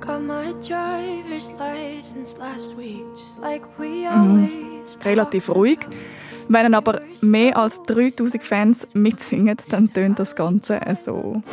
Got 0.00 0.22
my 0.26 0.52
driver's 0.60 1.54
license 1.58 2.36
last 2.38 2.76
week, 2.76 3.04
just 3.14 3.40
like 3.40 3.62
we 3.78 4.06
Mhm. 4.10 4.50
Relativ 5.04 5.48
ruhig. 5.48 5.78
Wenn 6.52 6.74
aber 6.74 7.00
mehr 7.20 7.56
als 7.56 7.80
3000 7.84 8.42
Fans 8.42 8.88
mitsingen, 8.92 9.56
dann 9.68 9.92
tönt 9.92 10.18
das 10.18 10.34
Ganze 10.34 10.80
so. 10.96 11.44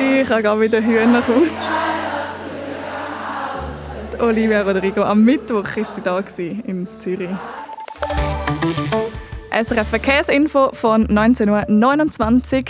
Ich 0.00 0.30
habe 0.30 0.42
gerade 0.42 0.60
wieder 0.60 0.80
Hühnerhaut. 0.82 1.52
Olivia 4.20 4.62
Rodrigo. 4.62 5.02
Am 5.02 5.22
Mittwoch 5.24 5.64
war 5.64 5.84
sie 5.84 6.00
da 6.02 6.22
in 6.66 6.86
Zürich. 6.98 7.28
SRF 9.50 9.88
Verkehrsinfo 9.88 10.72
von 10.72 11.06
19.29 11.06 12.56
Uhr. 12.56 12.64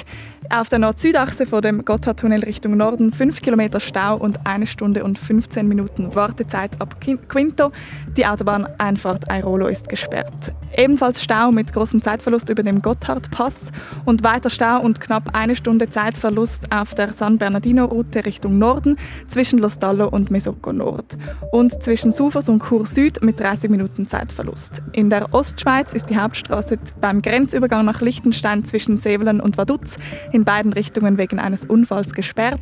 Auf 0.50 0.68
der 0.70 0.78
Nord-Süd-Achse 0.78 1.44
von 1.44 1.60
dem 1.60 1.84
Gotthardtunnel 1.84 2.42
Richtung 2.44 2.76
Norden 2.76 3.12
5 3.12 3.42
Kilometer 3.42 3.80
Stau 3.80 4.16
und 4.16 4.46
1 4.46 4.70
Stunde 4.70 5.04
und 5.04 5.18
15 5.18 5.68
Minuten 5.68 6.14
Wartezeit 6.14 6.80
ab 6.80 6.96
Qui- 7.02 7.18
Quinto. 7.28 7.70
Die 8.16 8.24
Autobahneinfahrt 8.24 9.28
Airolo 9.28 9.66
ist 9.66 9.88
gesperrt. 9.90 10.52
Ebenfalls 10.74 11.22
Stau 11.22 11.50
mit 11.50 11.72
großem 11.72 12.00
Zeitverlust 12.00 12.48
über 12.48 12.62
dem 12.62 12.80
Gotthardpass 12.80 13.72
und 14.06 14.22
weiter 14.22 14.48
Stau 14.48 14.80
und 14.80 15.00
knapp 15.00 15.34
eine 15.34 15.54
Stunde 15.54 15.90
Zeitverlust 15.90 16.72
auf 16.72 16.94
der 16.94 17.12
San 17.12 17.36
Bernardino-Route 17.36 18.24
Richtung 18.24 18.58
Norden 18.58 18.96
zwischen 19.26 19.58
Los 19.58 19.78
Dallo 19.78 20.08
und 20.08 20.30
Mesocco 20.30 20.72
Nord 20.72 21.18
und 21.52 21.82
zwischen 21.82 22.12
Sufers 22.12 22.48
und 22.48 22.62
Chur 22.62 22.86
Süd 22.86 23.22
mit 23.22 23.38
30 23.40 23.70
Minuten 23.70 24.06
Zeitverlust. 24.06 24.80
In 24.92 25.10
der 25.10 25.34
Ostschweiz 25.34 25.92
ist 25.92 26.08
die 26.08 26.18
Hauptstraße 26.18 26.78
beim 27.00 27.20
Grenzübergang 27.20 27.84
nach 27.84 28.00
Liechtenstein 28.00 28.64
zwischen 28.64 28.98
Sevelen 28.98 29.40
und 29.40 29.58
Vaduz 29.58 29.98
in 30.32 30.44
beiden 30.44 30.72
Richtungen 30.72 31.18
wegen 31.18 31.38
eines 31.38 31.64
Unfalls 31.64 32.14
gesperrt. 32.14 32.60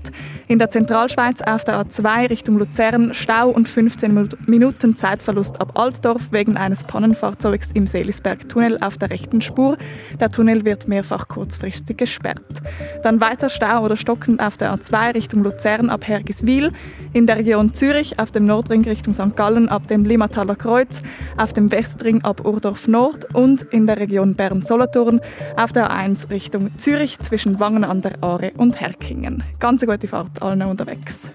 In 0.48 0.58
der 0.58 0.70
Zentralschweiz 0.70 1.42
auf 1.42 1.64
der 1.64 1.80
A2 1.80 2.30
Richtung 2.30 2.58
Luzern 2.58 3.14
Stau 3.14 3.48
und 3.50 3.68
15 3.68 4.28
Minuten 4.46 4.96
Zeitverlust 4.96 5.60
ab 5.60 5.78
Altdorf 5.78 6.32
wegen 6.32 6.56
eines 6.56 6.84
Pannenfahrzeugs 6.84 7.70
im 7.72 7.86
Seelisberg-Tunnel 7.86 8.78
auf 8.80 8.98
der 8.98 9.10
rechten 9.10 9.40
Spur. 9.40 9.76
Der 10.20 10.30
Tunnel 10.30 10.64
wird 10.64 10.88
mehrfach 10.88 11.28
kurzfristig 11.28 11.96
gesperrt. 11.96 12.62
Dann 13.02 13.20
weiter 13.20 13.48
Stau 13.48 13.84
oder 13.84 13.96
stockend 13.96 14.40
auf 14.40 14.56
der 14.56 14.74
A2 14.74 15.14
Richtung 15.14 15.42
Luzern 15.42 15.90
ab 15.90 16.06
Hergiswil. 16.06 16.72
In 17.12 17.26
der 17.26 17.38
Region 17.38 17.72
Zürich 17.72 18.18
auf 18.18 18.30
dem 18.30 18.44
Nordring 18.44 18.84
Richtung 18.84 19.14
St. 19.14 19.36
Gallen 19.36 19.68
ab 19.68 19.88
dem 19.88 20.04
Limmataler 20.04 20.56
Kreuz. 20.56 21.02
Auf 21.36 21.52
dem 21.52 21.70
Westring 21.70 22.22
ab 22.24 22.44
Urdorf 22.44 22.88
Nord 22.88 23.34
und 23.34 23.62
in 23.62 23.86
der 23.86 23.98
Region 23.98 24.34
Bern-Solothurn 24.34 25.20
auf 25.56 25.72
der 25.72 25.90
A1 25.90 26.30
Richtung 26.30 26.70
Zürich 26.78 27.18
zwischen 27.20 27.55
Wangen 27.58 27.84
an 27.84 28.02
der 28.02 28.22
Aare 28.22 28.52
und 28.56 28.80
Herkingen. 28.80 29.42
Ganz 29.58 29.82
eine 29.82 29.92
gute 29.92 30.08
Fahrt 30.08 30.42
allen 30.42 30.62
unterwegs. 30.62 31.28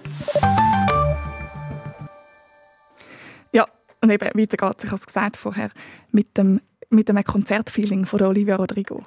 Ja, 3.51 3.65
und 4.01 4.09
eben 4.09 4.25
weiter 4.25 4.57
geht 4.57 4.77
es, 4.77 4.83
ich 4.83 4.89
habe 4.89 4.99
es 4.99 5.05
gesagt 5.05 5.37
vorher, 5.37 5.71
mit 6.11 6.37
dem, 6.37 6.61
mit 6.89 7.09
dem 7.09 7.23
Konzertfeeling 7.23 8.05
von 8.05 8.21
Olivia 8.21 8.55
Rodrigo. 8.55 9.03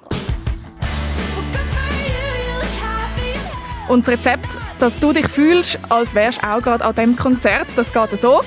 Und 3.87 4.07
das 4.07 4.13
Rezept, 4.15 4.57
dass 4.79 4.99
du 4.99 5.13
dich 5.13 5.27
fühlst, 5.27 5.79
als 5.89 6.15
wärst 6.15 6.41
du 6.41 6.47
auch 6.47 6.61
gerade 6.61 6.83
an 6.83 6.95
diesem 6.95 7.15
Konzert, 7.15 7.67
das 7.75 7.93
geht 7.93 8.19
so. 8.19 8.41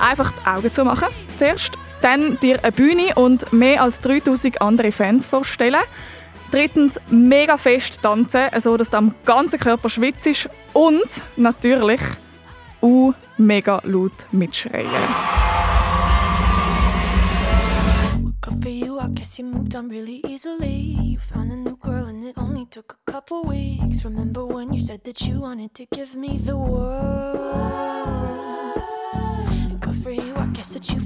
Einfach 0.00 0.32
die 0.32 0.46
Augen 0.46 0.72
zu 0.72 0.84
machen 0.84 1.08
zuerst, 1.38 1.72
dann 2.00 2.38
dir 2.40 2.62
eine 2.62 2.72
Bühne 2.72 3.14
und 3.14 3.52
mehr 3.52 3.82
als 3.82 4.00
3000 4.00 4.60
andere 4.62 4.92
Fans 4.92 5.26
vorstellen. 5.26 5.82
Drittens, 6.56 6.98
mega 7.10 7.58
fest 7.58 8.00
tanzen, 8.00 8.48
so 8.60 8.78
dass 8.78 8.88
du 8.88 8.96
am 8.96 9.14
ganzen 9.26 9.60
Körper 9.60 9.90
schwitzt 9.90 10.48
und 10.72 11.22
natürlich 11.36 12.00
uh, 12.80 13.12
mega 13.36 13.82
laut 13.84 14.24
mitschreien. 14.32 14.90
You, 18.64 18.98
you 19.36 19.44
moved 19.44 19.74
on 19.74 19.90
really 19.90 20.22
easily. 20.26 20.96
You 21.02 21.18
found 21.18 21.52
a 21.52 21.56
new 21.56 21.76
girl 21.76 22.06
and 22.06 22.24
it 22.24 22.38
only 22.38 22.64
took 22.64 22.96
a 23.06 23.12
couple 23.12 23.42
weeks. 23.44 24.02
Remember 24.06 24.46
when 24.46 24.72
you 24.72 24.80
said 24.80 25.04
that 25.04 25.20
you 25.26 25.40
wanted 25.42 25.74
to 25.74 25.84
give 25.94 26.16
me 26.16 26.38
the 26.38 26.56
world? 26.56 28.42
And 29.70 29.78
good 29.78 29.96
for 29.96 30.10
you, 30.10 30.34
I 30.36 30.46
guess 30.54 30.72
that 30.72 30.88
been 30.88 31.05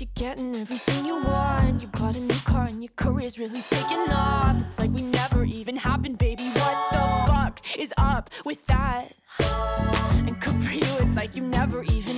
You're 0.00 0.10
getting 0.14 0.54
everything 0.56 1.06
you 1.06 1.14
want. 1.22 1.80
You 1.80 1.88
bought 1.88 2.16
a 2.16 2.20
new 2.20 2.34
car 2.44 2.66
and 2.66 2.82
your 2.82 2.92
career's 2.96 3.38
really 3.38 3.62
taking 3.62 4.12
off. 4.12 4.60
It's 4.60 4.78
like 4.78 4.90
we 4.90 5.02
never 5.02 5.44
even 5.44 5.76
happened, 5.76 6.18
baby. 6.18 6.44
What 6.44 6.90
the 6.92 6.98
fuck 7.26 7.60
is 7.78 7.94
up 7.96 8.30
with 8.44 8.66
that? 8.66 9.12
And 9.38 10.38
good 10.40 10.54
for 10.54 10.72
you, 10.72 11.06
it's 11.06 11.16
like 11.16 11.36
you 11.36 11.42
never 11.42 11.82
even 11.84 12.15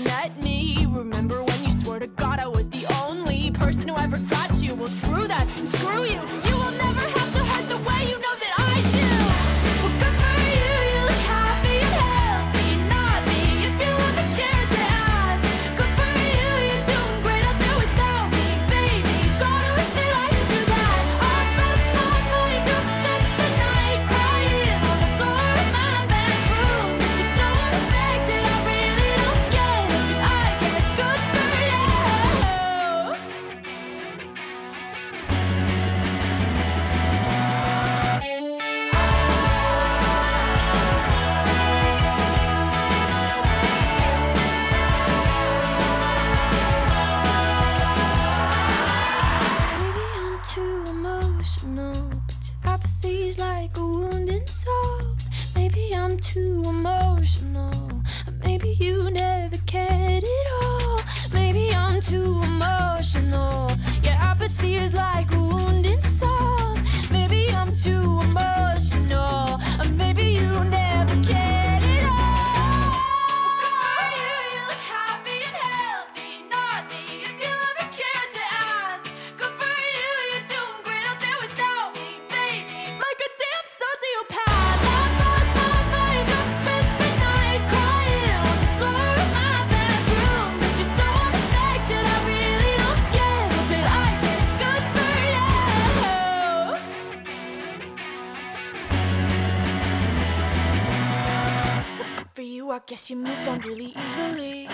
on 103.49 103.61
really 103.61 103.93
easily. 104.05 104.69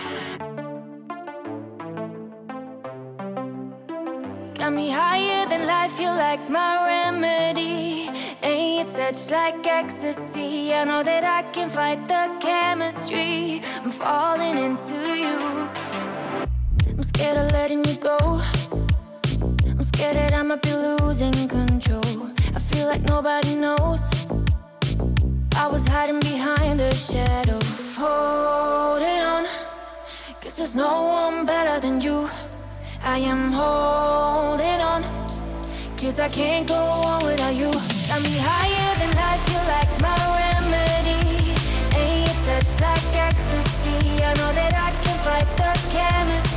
Got 4.59 4.73
me 4.73 4.91
higher 4.91 5.47
than 5.49 5.67
life, 5.67 6.01
you 6.01 6.09
like 6.09 6.49
my 6.49 6.73
remedy. 6.87 8.11
Ain't 8.43 8.77
your 8.77 8.87
touch 8.87 9.31
like 9.31 9.67
ecstasy. 9.67 10.75
I 10.75 10.85
know 10.85 11.03
that 11.03 11.25
I 11.25 11.43
can 11.53 11.69
fight 11.69 12.09
the 12.09 12.25
chemistry. 12.41 13.63
I'm 13.83 13.91
falling 13.91 14.59
into 14.59 14.99
you. 15.23 15.39
I'm 16.89 17.03
scared 17.03 17.37
of 17.37 17.53
letting 17.53 17.85
you 17.85 17.97
go. 17.97 18.19
I'm 19.71 19.83
scared 19.83 20.17
that 20.17 20.33
I 20.33 20.43
might 20.43 20.63
be 20.63 20.75
losing 20.75 21.49
control. 21.49 22.29
I 22.57 22.59
feel 22.59 22.87
like 22.87 23.03
nobody 23.03 23.55
knows. 23.55 24.27
I 25.57 25.69
was 25.69 25.87
hiding 25.87 26.21
behind 26.21 26.81
the 26.81 26.93
shadows, 26.95 27.84
holding 28.05 29.21
on. 29.35 29.45
Cause 30.41 30.57
there's 30.59 30.77
no 30.77 30.93
one 31.23 31.47
better 31.47 31.77
than 31.85 32.01
you. 32.01 32.29
I 33.03 33.19
am 33.33 33.53
holding 33.61 34.81
on. 34.93 35.03
Cause 36.01 36.19
I 36.21 36.29
can't 36.29 36.67
go 36.69 36.81
on 37.11 37.25
without 37.25 37.55
you. 37.55 37.71
Got 38.09 38.21
me 38.23 38.35
higher 38.51 38.91
than 39.01 39.11
life, 39.23 39.45
you 39.53 39.61
like 39.75 39.93
my 40.07 40.19
remedy. 40.41 41.23
Ain't 42.01 42.27
your 42.29 42.39
touch 42.47 42.71
like 42.85 43.07
ecstasy. 43.29 43.99
I 44.29 44.33
know 44.39 44.53
that 44.61 44.73
I 44.87 44.91
can 45.03 45.17
fight 45.27 45.49
the 45.61 45.73
chemistry. 45.95 46.54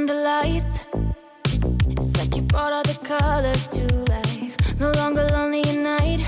On 0.00 0.06
the 0.06 0.14
lights. 0.14 0.84
It's 1.96 2.16
like 2.18 2.34
you 2.36 2.42
brought 2.42 2.72
all 2.72 2.82
the 2.82 2.98
colors 3.12 3.68
to 3.74 3.82
life. 4.14 4.54
No 4.78 4.90
longer 4.92 5.24
lonely 5.32 5.62
at 5.72 5.78
night. 5.92 6.20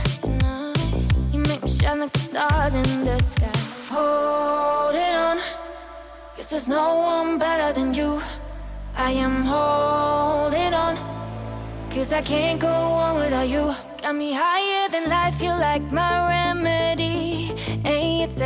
You 1.33 1.41
make 1.51 1.63
me 1.63 1.71
shine 1.71 2.01
like 2.01 2.13
the 2.13 2.25
stars 2.31 2.75
in 2.75 3.05
the 3.09 3.19
sky. 3.21 3.57
Hold 3.95 4.95
it 4.95 5.15
on, 5.27 5.39
cause 6.35 6.51
there's 6.51 6.69
no 6.69 6.87
one 7.13 7.39
better 7.39 7.73
than 7.79 7.95
you. 7.95 8.21
I 9.09 9.11
am 9.27 9.37
holding 9.53 10.75
on, 10.85 10.95
cause 11.91 12.13
I 12.13 12.23
can't 12.23 12.61
go 12.61 12.77
on 13.07 13.17
without 13.23 13.49
you. 13.49 13.65
Got 14.03 14.15
me 14.17 14.33
higher 14.35 14.89
than 14.93 15.09
life, 15.09 15.41
you're 15.41 15.61
like 15.69 15.85
my 15.93 16.15
remedy. 16.35 17.12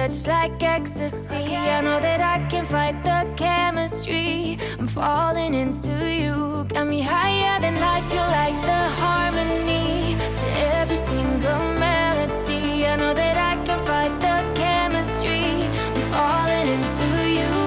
Touch 0.06 0.28
like 0.28 0.62
ecstasy. 0.62 1.56
I 1.56 1.80
know 1.80 1.98
that 1.98 2.20
I 2.20 2.38
can 2.46 2.64
fight 2.64 3.02
the 3.02 3.28
chemistry. 3.34 4.56
I'm 4.78 4.86
falling 4.86 5.52
into 5.52 5.90
you. 6.08 6.64
Got 6.68 6.86
me 6.86 7.02
higher 7.02 7.58
than 7.60 7.74
life, 7.80 8.08
You're 8.14 8.32
like 8.40 8.54
the 8.62 8.82
harmony 9.02 10.16
to 10.38 10.46
every 10.78 10.94
single 10.94 11.58
melody. 11.80 12.86
I 12.86 12.94
know 12.94 13.14
that 13.14 13.36
I 13.50 13.64
can 13.64 13.84
fight 13.84 14.14
the 14.20 14.36
chemistry. 14.54 15.66
I'm 15.96 16.02
falling 16.02 16.68
into 16.68 17.08
you. 17.28 17.65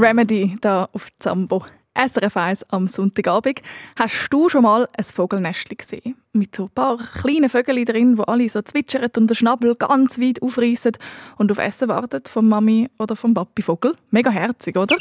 Remedy 0.00 0.56
da 0.62 0.88
auf 0.92 1.08
Zambo. 1.18 1.62
SRF 1.94 2.36
1 2.36 2.70
am 2.70 2.88
Sonntagabend. 2.88 3.60
Hast 3.98 4.28
du 4.30 4.48
schon 4.48 4.62
mal 4.62 4.88
ein 4.96 5.04
Vogelnestchen 5.04 5.76
gesehen? 5.76 6.14
Mit 6.32 6.56
so 6.56 6.64
ein 6.64 6.70
paar 6.70 6.96
kleinen 7.20 7.50
Vögeln 7.50 7.84
drin, 7.84 8.16
wo 8.16 8.22
alle 8.22 8.48
so 8.48 8.62
zwitschern 8.62 9.10
und 9.16 9.28
den 9.28 9.34
Schnabel 9.34 9.74
ganz 9.74 10.18
weit 10.18 10.40
aufreißen 10.40 10.92
und 11.36 11.52
auf 11.52 11.58
Essen 11.58 11.88
warten 11.88 12.22
vom 12.26 12.48
Mami 12.48 12.88
oder 12.98 13.14
vom 13.14 13.34
Papi 13.34 13.60
Vogel. 13.60 13.94
Mega 14.10 14.30
herzig, 14.30 14.76
oder? 14.76 14.96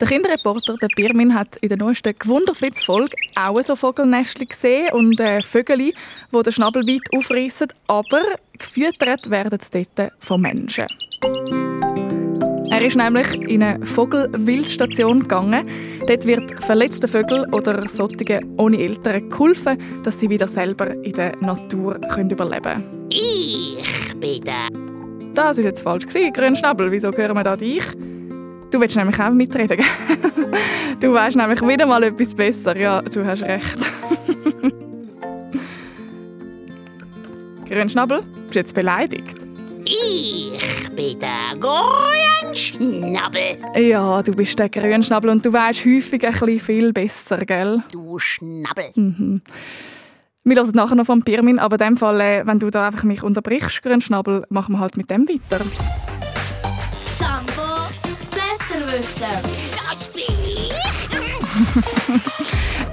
Der 0.00 0.08
Kinderreporter 0.08 0.76
der 0.80 0.88
Birmin 0.96 1.34
hat 1.34 1.56
in 1.56 1.68
der 1.68 1.76
neuesten 1.76 2.14
Gewunderflitz-Folge 2.18 3.14
auch 3.36 3.60
so 3.60 3.76
Vogelnestchen 3.76 4.48
gesehen 4.48 4.92
und 4.92 5.20
äh, 5.20 5.42
Vögel, 5.42 5.78
die 5.78 6.42
den 6.42 6.52
Schnabel 6.52 6.86
weit 6.86 7.02
aufreißen, 7.14 7.68
aber 7.88 8.22
gefüttert 8.56 9.28
werden 9.28 9.58
sie 9.60 9.86
dort 9.96 10.12
von 10.20 10.40
Menschen. 10.40 10.86
Er 12.78 12.86
ist 12.86 12.96
nämlich 12.96 13.34
in 13.34 13.60
eine 13.60 13.84
Vogelwildstation 13.84 15.18
gegangen. 15.18 15.66
Dort 16.06 16.24
wird 16.26 16.62
verletzten 16.62 17.08
Vögeln 17.08 17.52
oder 17.52 17.80
solchen 17.88 18.54
ohne 18.56 18.78
Eltern 18.78 19.28
geholfen, 19.28 19.76
dass 20.04 20.20
sie 20.20 20.30
wieder 20.30 20.46
selber 20.46 20.94
in 21.02 21.12
der 21.12 21.34
Natur 21.40 21.98
können 22.02 22.30
überleben 22.30 22.62
können. 22.62 23.08
Ich 23.10 24.14
bin 24.20 24.44
da. 24.44 24.68
Das 25.34 25.56
war 25.56 25.64
jetzt 25.64 25.80
falsch. 25.80 26.06
Grünschnabel, 26.06 26.92
wieso 26.92 27.10
hören 27.10 27.36
wir 27.36 27.42
da 27.42 27.56
dich? 27.56 27.82
Du 28.70 28.80
willst 28.80 28.94
nämlich 28.94 29.18
auch 29.18 29.30
mitreden. 29.30 29.78
du 31.00 31.12
weißt 31.12 31.36
nämlich 31.36 31.60
wieder 31.60 31.84
mal 31.84 32.04
etwas 32.04 32.32
besser. 32.32 32.76
Ja, 32.76 33.02
du 33.02 33.26
hast 33.26 33.42
recht. 33.42 33.78
Grünschnabel, 37.68 38.22
bist 38.22 38.54
du 38.54 38.58
jetzt 38.60 38.72
beleidigt? 38.76 39.47
Ich 39.90 40.90
bin 40.94 41.18
der 41.18 41.56
Grünschnabel. 41.58 43.56
Ja, 43.74 44.22
du 44.22 44.32
bist 44.32 44.58
der 44.58 44.68
Grünschnabel 44.68 45.30
und 45.30 45.46
du 45.46 45.50
weißt 45.50 45.86
häufig 45.86 46.26
ein 46.26 46.32
bisschen 46.32 46.60
viel 46.60 46.92
besser, 46.92 47.38
gell? 47.38 47.82
Du 47.90 48.18
Schnabel. 48.18 48.90
Mhm. 48.94 49.40
Wir 50.44 50.56
hören 50.56 50.72
nachher 50.74 50.94
noch 50.94 51.06
vom 51.06 51.22
Pirmin, 51.22 51.58
aber 51.58 51.76
in 51.76 51.86
dem 51.86 51.96
Fall, 51.96 52.20
äh, 52.20 52.46
wenn 52.46 52.58
du 52.58 52.68
da 52.68 52.88
einfach 52.88 53.04
mich 53.04 53.22
unterbrichst, 53.22 53.82
Grünschnabel, 53.82 54.44
machen 54.50 54.74
wir 54.74 54.80
halt 54.80 54.98
mit 54.98 55.08
dem 55.10 55.26
weiter. 55.26 55.64
Zambo 57.18 57.88
besser 58.30 58.84
wissen. 58.92 59.24
Das 59.88 60.10
bin 60.10 60.22
ich. 60.44 60.74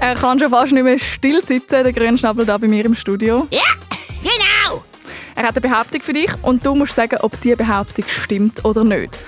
Er 0.00 0.14
kann 0.14 0.38
schon 0.38 0.50
fast 0.50 0.72
nicht 0.72 0.82
mehr 0.84 0.98
still 0.98 1.42
sitzen, 1.44 1.82
der 1.82 1.92
Grünschnabel 1.92 2.46
da 2.46 2.56
bei 2.58 2.68
mir 2.68 2.84
im 2.84 2.94
Studio. 2.94 3.48
Ja. 3.50 3.85
Er 5.36 5.44
hat 5.44 5.54
eine 5.54 5.60
Behauptung 5.60 6.00
für 6.00 6.14
dich 6.14 6.32
und 6.42 6.64
du 6.64 6.74
musst 6.74 6.94
sagen, 6.94 7.18
ob 7.20 7.38
diese 7.42 7.56
Behauptung 7.56 8.06
stimmt 8.08 8.64
oder 8.64 8.84
nicht. 8.84 9.18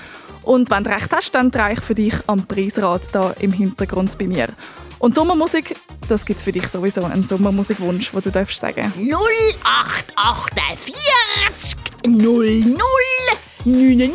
Und 0.43 0.71
wenn 0.71 0.83
du 0.83 0.91
recht 0.91 1.13
hast, 1.13 1.33
dann 1.33 1.51
drehe 1.51 1.75
ich 1.75 1.81
für 1.81 1.95
dich 1.95 2.15
am 2.27 2.47
Preisrad 2.47 3.03
da 3.13 3.35
im 3.39 3.53
Hintergrund 3.53 4.17
bei 4.17 4.27
mir. 4.27 4.49
Und 4.99 5.15
Sommermusik, 5.15 5.77
das 6.09 6.25
gibt 6.25 6.39
es 6.39 6.45
für 6.45 6.53
dich 6.53 6.67
sowieso 6.67 7.05
einen 7.05 7.27
Sommermusikwunsch, 7.29 8.11
den 8.11 8.23
du 8.23 8.31
darfst 8.31 8.59
sagen 8.59 8.91
0848 8.97 10.95
00 12.07 12.79
99 13.65 14.13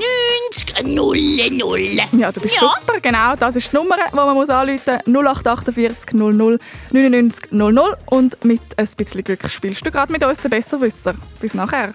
00. 0.84 1.80
Ja, 2.18 2.32
du 2.32 2.42
bist 2.42 2.60
super, 2.60 3.00
genau. 3.02 3.36
Das 3.36 3.56
ist 3.56 3.72
die 3.72 3.76
Nummer, 3.76 3.96
die 3.98 4.16
man 4.16 4.34
muss 4.36 4.50
anrufen 4.50 5.00
muss. 5.06 5.26
0848 5.26 6.14
00 6.14 6.60
99 6.92 7.52
00. 7.52 7.98
Und 8.08 8.44
mit 8.46 8.62
ein 8.78 8.88
bisschen 8.98 9.24
Glück 9.24 9.50
spielst 9.50 9.86
du 9.86 9.92
gerade 9.92 10.12
mit 10.12 10.24
uns 10.24 10.42
den 10.42 10.50
Besserwisser. 10.50 11.16
Bis 11.40 11.54
nachher. 11.54 11.94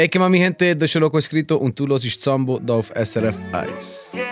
Hey, 0.00 0.08
que 0.08 0.18
das 0.18 0.88
ist 0.88 0.94
Loco 0.94 1.18
Escrito 1.18 1.56
und 1.56 1.78
du 1.78 1.86
hörst 1.86 2.22
Zambo 2.22 2.58
da 2.58 2.76
auf 2.76 2.90
SRF 2.96 3.36
1. 3.52 4.29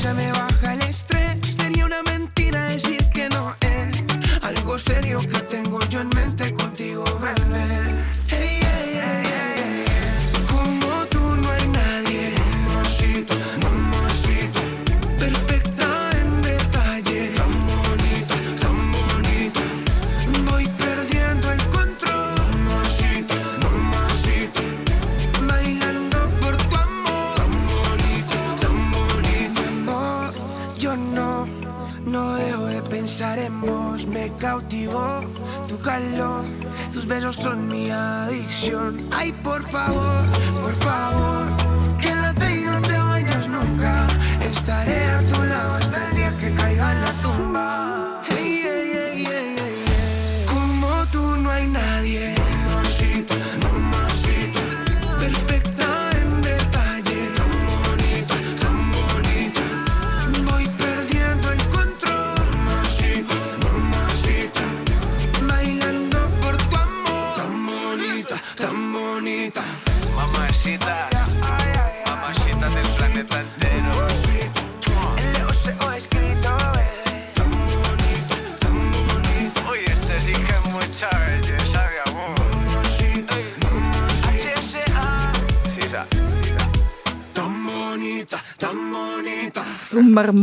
jamais 0.00 0.29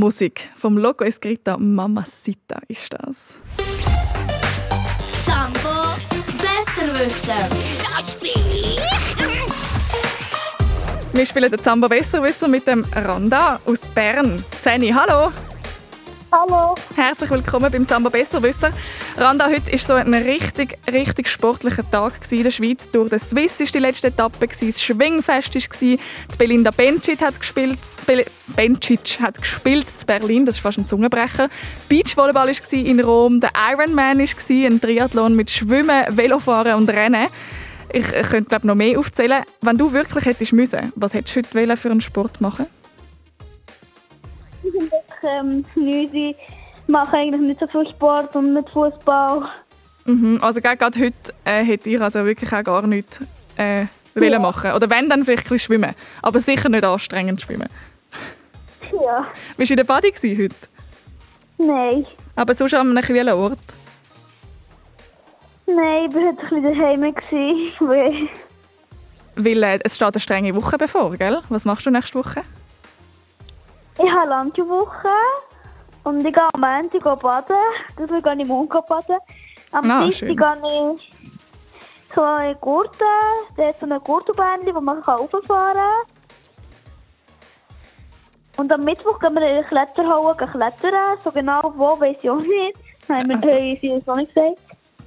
Sommermusik 0.07 0.49
vom 0.55 0.77
Loco 0.77 1.03
Escrita 1.03 1.57
Mamacita 1.57 2.61
ist 2.69 2.93
das. 2.93 3.35
Zambo 5.25 5.95
besser 6.37 6.93
wissen. 6.93 7.49
Das 7.83 8.15
bin 8.15 8.29
ich. 8.53 8.79
Wir 11.11 11.25
spielen 11.25 11.51
den 11.51 11.59
Zambo 11.59 11.89
Besserwisser 11.89 12.47
mit 12.47 12.65
dem 12.67 12.85
Randa 12.95 13.59
aus 13.65 13.81
Bern. 13.93 14.43
Zeni, 14.61 14.91
hallo! 14.91 15.31
Hallo! 16.30 16.75
Herzlich 16.93 17.30
willkommen 17.30 17.71
beim 17.71 17.88
Zambo 17.88 18.09
Besserwisser. 18.09 18.71
Randa, 19.15 19.47
heute 19.47 19.71
war 19.71 19.80
so 19.80 19.93
ein 19.93 20.13
richtig, 20.13 20.78
richtig 20.91 21.30
sportlicher 21.30 21.89
Tag 21.89 22.19
in 22.30 22.43
der 22.43 22.51
Schweiz. 22.51 22.89
Durch 22.91 23.09
den 23.09 23.19
Swiss 23.19 23.57
war 23.61 23.67
die 23.67 23.80
letzte 23.80 24.07
Etappe, 24.07 24.45
das 24.45 24.84
Schwingfest 24.84 25.55
war, 25.55 25.61
die 25.80 25.97
Belinda 26.38 26.71
Bencic 26.71 27.21
hat 27.21 27.39
gespielt, 27.39 27.80
Be 28.05 28.25
Bencic 28.47 29.21
hat 29.21 29.39
gespielt 29.39 29.88
in 29.97 30.05
Berlin, 30.05 30.45
das 30.45 30.57
ist 30.57 30.61
fast 30.61 30.78
ein 30.78 30.88
Zungenbrecher. 30.88 31.47
Beachvolleyball 31.88 32.47
war 32.47 32.73
in 32.73 32.99
Rom, 32.99 33.39
der 33.39 33.51
Ironman 33.71 34.19
war 34.19 34.28
ein 34.49 34.82
Triathlon 34.82 35.34
mit 35.34 35.49
Schwimmen, 35.49 36.05
Velofahren 36.09 36.75
und 36.75 36.89
Rennen. 36.89 37.28
Ich 37.93 38.05
könnte 38.05 38.49
glaub, 38.49 38.65
noch 38.65 38.75
mehr 38.75 38.99
aufzählen. 38.99 39.43
Wenn 39.61 39.78
du 39.78 39.93
wirklich 39.93 40.25
hättest 40.25 40.51
müssen, 40.51 40.91
was 40.97 41.13
hättest 41.13 41.38
du 41.38 41.57
heute 41.61 41.78
für 41.78 41.89
einen 41.89 42.01
Sport 42.01 42.41
machen? 42.41 42.65
Ich 45.22 45.28
ähm, 45.28 45.65
Nüsi 45.76 46.36
mache 46.88 47.18
eigentlich 47.18 47.41
nicht 47.41 47.59
so 47.59 47.68
viel 47.68 47.88
Sport 47.89 48.36
und 48.36 48.53
nicht 48.53 48.70
Fußball. 48.70 49.49
Mhm. 50.05 50.39
Also 50.41 50.61
gerade 50.61 50.99
heute 50.99 51.34
äh, 51.43 51.63
hätte 51.63 51.89
ich 51.89 52.01
also 52.01 52.24
wirklich 52.26 52.51
auch 52.53 52.63
gar 52.63 52.88
nichts 52.88 53.20
äh, 53.57 53.86
wollen 54.15 54.41
machen. 54.41 54.72
Oder 54.72 54.89
wenn, 54.89 55.09
dann 55.09 55.26
vielleicht 55.26 55.47
ein 55.47 55.49
bisschen 55.49 55.59
schwimmen. 55.59 55.95
Aber 56.22 56.39
sicher 56.39 56.70
nicht 56.70 56.86
anstrengend 56.86 57.41
schwimmen. 57.41 57.68
Ja. 58.93 59.28
Bist 59.57 59.70
du 59.70 59.74
in 59.76 59.86
der 59.86 60.01
gewesen 60.01 60.43
heute? 60.43 60.55
Nein. 61.57 62.05
Aber 62.36 62.53
sonst 62.53 62.74
an 62.74 62.91
einem 62.91 63.03
kühlen 63.03 63.30
Ort? 63.30 63.59
Nein, 65.65 66.09
ich 66.09 66.15
war 66.15 66.22
heute 66.22 66.45
ein 66.45 66.63
bisschen 66.63 66.63
daheim. 66.63 67.01
Weil 67.82 68.30
Weil 69.38 69.63
äh, 69.63 69.80
es 69.84 69.95
steht 69.95 70.13
eine 70.13 70.20
strenge 70.20 70.55
Woche 70.55 70.78
bevor, 70.78 71.15
gell? 71.15 71.41
Was 71.49 71.65
machst 71.65 71.86
du 71.86 71.91
nächste 71.91 72.18
Woche? 72.20 72.43
Ich 73.99 74.11
habe 74.11 74.29
Landwoche 74.29 75.09
und 76.03 76.25
ich 76.25 76.33
gehe 76.33 76.47
am 76.53 76.61
Montag 76.61 77.19
baden. 77.21 77.55
Deswegen 77.97 78.21
gehe 78.23 78.41
ich 78.41 78.47
morgen 78.47 78.67
baden. 78.87 79.17
Am 79.71 79.91
Ah, 79.91 80.03
Dienstag 80.03 80.27
gehe 80.27 80.93
ich 80.95 81.11
zu 82.13 82.21
einer 82.21 82.55
Gurte. 82.55 83.03
Da 83.57 83.67
hat 83.67 83.79
so 83.79 83.85
eine 83.85 83.99
Gurtelbändchen, 83.99 84.75
wo 84.75 84.81
man 84.81 84.99
rauffahren 84.99 85.43
kann. 85.73 85.83
Und 88.57 88.71
am 88.71 88.83
Mittwoch 88.83 89.19
gehen 89.19 89.33
wir 89.35 89.41
in 89.41 89.55
eine 89.57 89.63
Kletterhalle 89.63 90.35
klettern. 90.35 91.17
So 91.23 91.31
genau 91.31 91.61
wo, 91.75 91.99
weiß 91.99 92.17
ich 92.21 92.29
auch 92.29 92.37
nicht. 92.37 92.77
Haben 93.09 93.29
wir 93.29 93.35
Also- 93.35 93.49
haben 93.49 93.77
sie 93.81 94.03
noch 94.05 94.15
nicht 94.15 94.33
gesagt. 94.33 94.59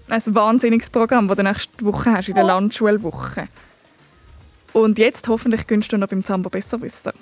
Ein 0.08 0.34
wahnsinniges 0.34 0.90
Programm, 0.90 1.28
das 1.28 1.36
du 1.36 1.42
nächste 1.44 1.84
Woche 1.84 2.12
hast, 2.12 2.28
in 2.28 2.34
der 2.34 2.44
Landschulwoche. 2.44 3.48
Und 4.72 4.98
jetzt 4.98 5.26
hoffentlich 5.28 5.66
gönnst 5.66 5.92
du 5.92 5.98
noch 5.98 6.08
beim 6.08 6.24
Zambo 6.24 6.48
besser 6.50 6.80
wissen. 6.80 7.12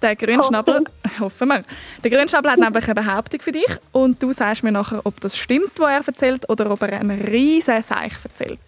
Der 0.00 0.14
Grünschnabel, 0.14 0.84
hoffen 1.20 1.48
wir. 1.48 1.64
Der 2.04 2.10
Grünschnabel 2.10 2.52
hat 2.52 2.58
nämlich 2.58 2.84
eine 2.84 2.94
Behauptung 2.94 3.40
für 3.40 3.52
dich 3.52 3.68
und 3.92 4.22
du 4.22 4.32
sagst 4.32 4.62
mir 4.62 4.72
nachher, 4.72 5.04
ob 5.04 5.20
das 5.20 5.36
stimmt, 5.36 5.72
was 5.78 5.90
er 5.90 6.06
erzählt, 6.06 6.48
oder 6.48 6.70
ob 6.70 6.82
er 6.82 7.00
einen 7.00 7.20
riesen 7.20 7.82
Seich 7.82 8.12
erzählt. 8.22 8.60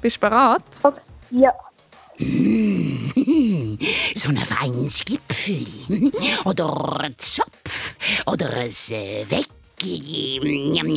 Bist 0.00 0.16
du 0.16 0.20
bereit? 0.20 0.62
Ja. 1.30 1.52
So 4.14 4.30
ein 4.30 4.38
feines 4.38 5.04
Gipfel. 5.04 5.66
Oder 6.46 7.00
ein 7.00 7.14
Zopf. 7.18 7.94
Oder 8.26 8.48
ein 8.50 8.70
äh, 8.90 9.24
njam. 9.82 10.88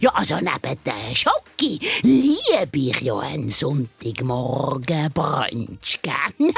Ja, 0.00 0.10
also 0.14 0.36
neben 0.36 0.78
der 0.84 1.14
Schocke 1.14 1.78
liebe 2.02 2.78
ich 2.78 3.00
ja 3.02 3.18
einen 3.18 3.50
Sonntagmorgen-Brunch. 3.50 6.00
gell? 6.02 6.52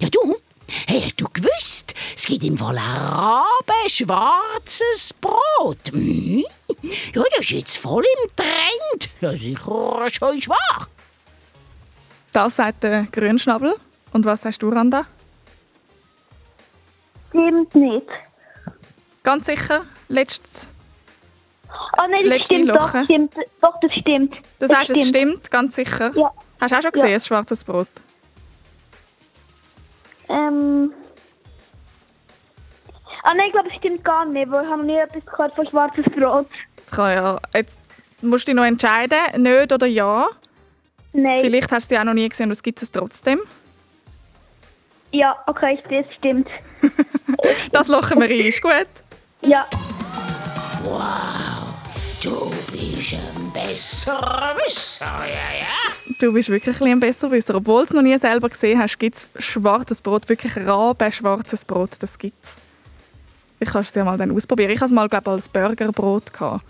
Ja, 0.00 0.08
du, 0.08 0.36
hey, 0.86 1.00
hast 1.02 1.20
du 1.20 1.26
gewusst, 1.32 1.94
es 2.14 2.24
gibt 2.26 2.42
im 2.44 2.56
Fall 2.58 2.76
Raben 2.78 3.88
schwarzes 3.88 5.12
Brot. 5.14 5.92
Mhm. 5.92 6.44
Ja, 7.14 7.22
das 7.30 7.40
ist 7.40 7.50
jetzt 7.50 7.76
voll 7.76 8.04
im 8.24 8.30
Trend. 8.36 9.10
Ja, 9.20 9.32
sicher 9.32 10.06
schon 10.12 10.42
schwach. 10.42 10.88
Das 12.32 12.56
sagt 12.56 12.82
der 12.82 13.04
Grünschnabel. 13.12 13.74
Und 14.12 14.24
was 14.24 14.42
sagst 14.42 14.62
du, 14.62 14.68
Randa? 14.68 15.06
Stimmt 17.30 17.74
nicht. 17.74 18.06
Ganz 19.22 19.46
sicher? 19.46 19.84
Letztes, 20.08 20.68
Oh 21.98 22.02
nein, 22.08 22.20
das 22.22 22.28
letzte 22.28 22.54
stimmt 22.54 22.68
doch, 22.70 22.88
Woche? 22.94 23.04
stimmt. 23.04 23.34
Doch, 23.60 23.74
das 23.82 23.90
stimmt. 24.00 24.32
Du 24.32 24.38
das 24.60 24.70
sagst, 24.70 24.90
es 24.90 25.08
stimmt, 25.08 25.50
ganz 25.50 25.76
sicher? 25.76 26.12
Ja. 26.16 26.32
Hast 26.60 26.72
du 26.72 26.76
auch 26.78 26.82
schon 26.82 26.92
gesehen, 26.92 27.08
Ja. 27.08 27.14
ein 27.14 27.20
schwarzes 27.20 27.64
Brot? 27.64 27.88
Ähm. 30.28 30.92
Ah 33.22 33.34
nein, 33.34 33.46
ich 33.46 33.52
glaube, 33.52 33.68
es 33.68 33.74
stimmt 33.76 34.04
gar 34.04 34.24
nicht, 34.24 34.50
weil 34.50 34.64
ich 34.64 34.70
habe 34.70 34.80
noch 34.80 34.86
nie 34.86 34.98
etwas 34.98 35.26
gehört 35.26 35.54
von 35.54 35.66
schwarzes 35.66 36.04
Brot. 36.04 36.46
Das 36.76 36.90
kann 36.90 37.16
ja. 37.16 37.40
Jetzt 37.54 37.78
musst 38.22 38.46
du 38.46 38.52
dich 38.52 38.56
noch 38.56 38.64
entscheiden, 38.64 39.42
nicht 39.42 39.72
oder 39.72 39.86
ja. 39.86 40.28
Nein. 41.12 41.40
Vielleicht 41.40 41.72
hast 41.72 41.90
du 41.90 41.94
sie 41.94 42.00
auch 42.00 42.04
noch 42.04 42.14
nie 42.14 42.28
gesehen 42.28 42.46
und 42.46 42.52
es 42.52 42.62
gibt 42.62 42.82
es 42.82 42.92
trotzdem. 42.92 43.40
Ja, 45.12 45.36
okay, 45.46 45.78
das 45.88 46.06
stimmt. 46.14 46.48
Das 47.72 47.88
lachen 47.88 48.20
wir 48.20 48.28
ein, 48.28 48.46
ist 48.46 48.62
gut? 48.62 48.86
Ja. 49.42 49.66
Wow, 50.84 51.65
du 52.26 52.50
bist 52.72 53.14
ein 53.14 53.52
besserer 53.52 54.56
Wisser, 54.56 55.06
ja, 55.06 55.58
ja. 55.60 56.14
Du 56.18 56.32
bist 56.32 56.48
wirklich 56.48 56.74
ein 56.74 56.78
bisschen 56.78 56.92
ein 56.92 57.00
Besserwisser. 57.00 57.54
Obwohl 57.54 57.82
du 57.82 57.88
es 57.88 57.94
noch 57.94 58.02
nie 58.02 58.18
selber 58.18 58.48
gesehen 58.48 58.80
hast, 58.80 58.98
gibt 58.98 59.16
es 59.16 59.30
schwarzes 59.38 60.02
Brot, 60.02 60.28
wirklich 60.28 60.56
rabenschwarzes 60.56 61.64
Brot, 61.64 61.90
das 62.00 62.18
gibt 62.18 62.42
es. 62.44 62.62
Ich 63.60 63.68
kann 63.68 63.82
es 63.82 63.94
ja 63.94 64.04
mal 64.04 64.18
dann 64.18 64.34
ausprobieren. 64.34 64.70
Ich 64.70 64.78
hatte 64.78 64.86
es 64.86 64.92
mal, 64.92 65.08
glaube 65.08 65.30
als 65.30 65.48
Burgerbrot. 65.48 66.32
Gehabt. 66.32 66.64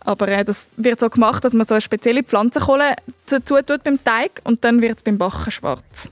Aber 0.00 0.28
äh, 0.28 0.44
das 0.44 0.66
wird 0.76 1.00
so 1.00 1.08
gemacht, 1.08 1.44
dass 1.44 1.52
man 1.52 1.66
so 1.66 1.74
eine 1.74 1.80
spezielle 1.80 2.22
Pflanzenkohle 2.22 2.96
dazu 3.26 3.60
tut 3.62 3.84
beim 3.84 4.02
Teig 4.02 4.40
und 4.44 4.64
dann 4.64 4.80
wird 4.80 4.98
es 4.98 5.02
beim 5.02 5.16
Backen 5.16 5.50
schwarz. 5.50 6.10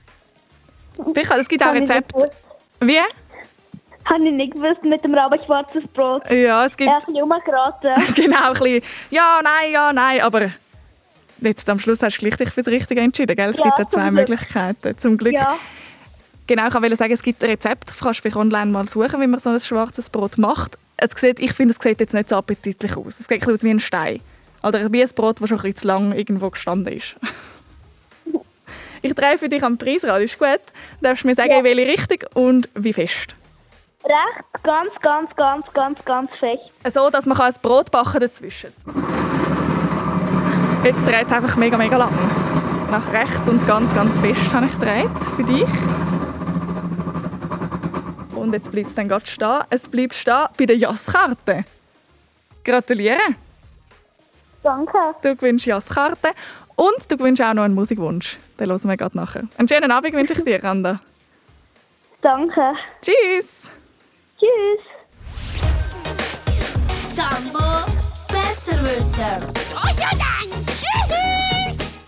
Ich, 1.15 1.29
es 1.29 1.47
gibt 1.47 1.61
auch 1.61 1.67
Habe 1.67 1.79
Rezepte. 1.79 2.29
Wie? 2.79 2.99
Habe 4.05 4.25
ich 4.25 4.31
nicht 4.33 4.53
gewusst 4.53 4.83
mit 4.83 5.03
dem 5.03 5.13
Raben 5.15 5.39
schwarzes 5.45 5.83
Brot. 5.93 6.29
Ja, 6.29 6.65
es 6.65 6.77
gibt... 6.77 6.89
Er 6.89 6.97
hat 6.97 7.07
mich 7.09 7.21
umgeraten. 7.21 8.13
genau, 8.15 8.47
ein 8.49 8.53
bisschen 8.53 8.81
ja, 9.09 9.39
nein, 9.43 9.71
ja, 9.71 9.91
nein, 9.93 10.21
aber 10.21 10.51
jetzt 11.41 11.67
am 11.69 11.79
Schluss 11.79 12.01
hast 12.03 12.17
du 12.17 12.19
gleich 12.27 12.37
dich 12.37 12.49
fürs 12.51 12.67
Richtige 12.67 13.01
entschieden, 13.01 13.35
gell? 13.35 13.49
Es 13.49 13.57
Ja, 13.57 13.63
gibt 13.65 13.79
ja 13.79 13.87
zum 13.87 14.01
zwei 14.01 14.09
Glück. 14.09 14.29
Möglichkeiten, 14.29 14.97
zum 14.99 15.17
Glück. 15.17 15.33
Ja. 15.33 15.57
Genau, 16.47 16.67
ich 16.67 16.73
wollte 16.75 16.95
sagen, 16.95 17.13
es 17.13 17.23
gibt 17.23 17.43
ein 17.43 17.49
Rezept, 17.49 17.89
du 17.89 17.93
kannst 17.99 18.19
vielleicht 18.21 18.37
online 18.37 18.69
mal 18.71 18.87
suchen, 18.87 19.19
wie 19.19 19.25
man 19.27 19.39
so 19.39 19.49
ein 19.49 19.59
schwarzes 19.59 20.11
Brot 20.11 20.37
macht. 20.37 20.77
Es 20.97 21.09
sieht, 21.19 21.39
ich 21.39 21.53
finde, 21.53 21.73
es 21.75 21.83
sieht 21.83 21.99
jetzt 21.99 22.13
nicht 22.13 22.29
so 22.29 22.35
appetitlich 22.35 22.95
aus. 22.95 23.19
Es 23.19 23.25
sieht 23.27 23.41
ein 23.45 23.51
aus 23.51 23.63
wie 23.63 23.71
ein 23.71 23.79
Stein. 23.79 24.21
Oder 24.61 24.91
wie 24.93 25.01
ein 25.01 25.09
Brot, 25.15 25.41
das 25.41 25.49
schon 25.49 25.57
ein 25.57 25.61
bisschen 25.63 25.77
zu 25.77 25.87
lang 25.87 26.11
irgendwo 26.13 26.51
gestanden 26.51 26.93
ist. 26.93 27.15
ich 29.01 29.13
drehe 29.13 29.37
für 29.37 29.49
dich 29.49 29.63
am 29.63 29.77
Preisrad, 29.77 30.21
ist 30.21 30.37
gut? 30.37 30.59
Du 31.01 31.07
darfst 31.07 31.25
mir 31.25 31.33
sagen, 31.35 31.49
Ja. 31.51 31.63
welche 31.63 31.87
Richtung 31.87 32.19
und 32.35 32.69
wie 32.75 32.93
fest. 32.93 33.35
Recht, 34.05 34.63
ganz, 34.63 34.89
ganz, 35.01 35.35
ganz, 35.35 35.73
ganz, 35.73 36.05
ganz 36.05 36.29
fest. 36.39 36.93
So, 36.93 37.09
dass 37.09 37.25
man 37.25 37.39
ein 37.39 37.53
Brot 37.61 37.89
backen 37.89 38.19
dazwischen. 38.19 38.71
Jetzt 40.83 41.07
dreht 41.07 41.25
es 41.25 41.31
einfach 41.31 41.55
mega, 41.55 41.75
mega 41.75 41.97
lang. 41.97 42.13
Nach 42.91 43.11
rechts 43.11 43.49
und 43.49 43.65
ganz, 43.65 43.93
ganz 43.95 44.19
fest 44.19 44.53
habe 44.53 44.67
ich 44.67 44.73
gedreht 44.73 45.09
für 45.35 45.43
dich. 45.43 45.67
Und 48.35 48.53
jetzt 48.53 48.71
bleibt 48.71 48.89
es 48.89 48.93
dann 48.93 49.07
gerade 49.07 49.25
stehen. 49.25 49.61
Es 49.71 49.89
bleibt 49.89 50.13
stehen 50.13 50.45
bei 50.55 50.67
der 50.67 50.77
Jasskarte. 50.77 51.65
Gratuliere. 52.63 53.17
Danke. 54.61 54.99
Du 55.23 55.35
gewinnst 55.35 55.65
Jasskarte 55.65 56.29
und 56.75 57.11
du 57.11 57.17
gewinnst 57.17 57.41
auch 57.41 57.55
noch 57.55 57.63
einen 57.63 57.73
Musikwunsch. 57.73 58.37
Den 58.59 58.69
hören 58.69 58.87
wir 58.87 58.97
gerade 58.97 59.17
nachher. 59.17 59.43
Einen 59.57 59.67
schönen 59.67 59.91
Abend 59.91 60.13
wünsche 60.13 60.33
ich 60.33 60.43
dir, 60.43 60.63
Randa. 60.63 60.99
Danke. 62.21 62.75
Tschüss. 63.01 63.71
Tschüss. 64.37 64.81
Zambo 67.13 67.85
Besserwisser. 68.27 69.39
Dann, 69.73 70.65
tschüss! 70.67 71.99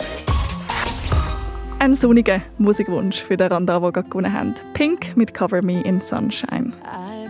Ein 1.80 1.96
sonniger 1.96 2.42
Musikwunsch 2.58 3.22
für 3.24 3.38
den 3.38 3.48
Randa, 3.48 3.80
der 3.80 3.92
gerade 3.92 4.10
gewonnen 4.10 4.34
hat. 4.34 4.62
Pink 4.74 5.16
mit 5.16 5.34
Cover 5.34 5.62
Me 5.62 5.82
in 5.84 6.02
Sunshine. 6.02 6.74
I've 6.84 7.27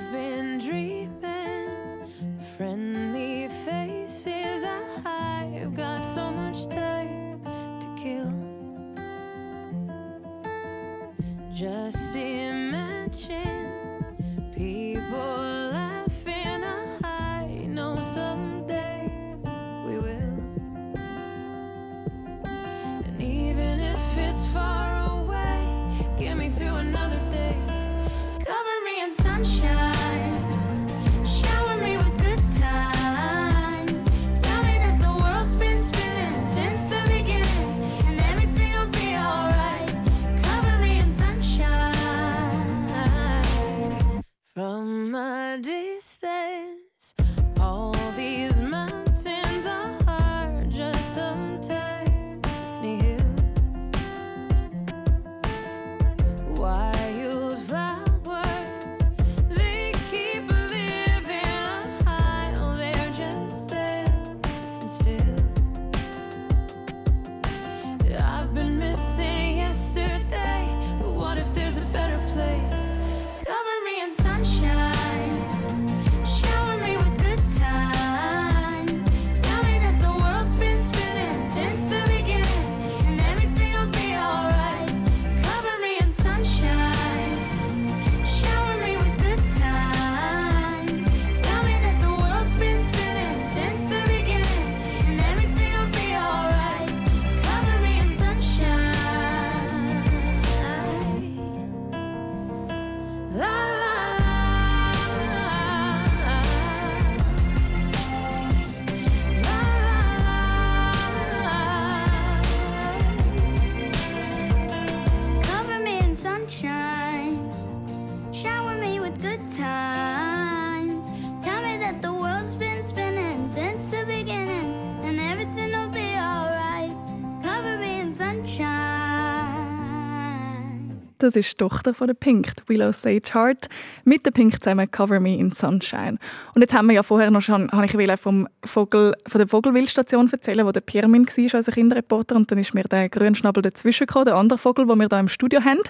Das 131.27 131.35
ist 131.35 131.51
die 131.51 131.57
Tochter 131.57 131.93
von 131.93 132.07
der 132.07 132.13
Pink, 132.13 132.53
Willow 132.67 132.93
Sage 132.93 133.33
Hart, 133.33 133.67
mit 134.05 134.25
der 134.25 134.31
Pink 134.31 134.63
zusammen 134.63 134.89
Cover 134.89 135.19
Me 135.19 135.37
in 135.37 135.51
Sunshine. 135.51 136.19
Und 136.55 136.61
jetzt 136.61 136.73
haben 136.73 136.87
wir 136.87 136.93
ja 136.93 137.03
vorher 137.03 137.29
noch 137.31 137.41
schon, 137.41 137.69
habe 137.69 137.85
ich 137.85 138.19
vom 138.21 138.47
Vogel, 138.63 139.13
von 139.27 139.39
der 139.39 139.47
Vogelwildstation 139.49 140.31
erzählen, 140.31 140.65
wo 140.65 140.71
der 140.71 140.79
Pirmin 140.79 141.27
war 141.27 141.55
als 141.55 141.65
Kinderreporter 141.65 142.37
und 142.37 142.49
dann 142.49 142.59
ist 142.59 142.73
mir 142.73 142.85
der 142.85 143.09
Grünschnabel 143.09 143.61
dazwischen 143.61 144.07
gekommen, 144.07 144.23
der 144.23 144.35
andere 144.35 144.57
Vogel, 144.57 144.87
den 144.87 144.97
wir 144.99 145.07
hier 145.09 145.19
im 145.19 145.27
Studio 145.27 145.65
haben. 145.65 145.81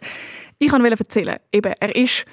Ich 0.58 0.72
wollte 0.72 1.00
erzählen, 1.00 1.38
eben, 1.52 1.74
er 1.80 1.96
ist 1.96 2.26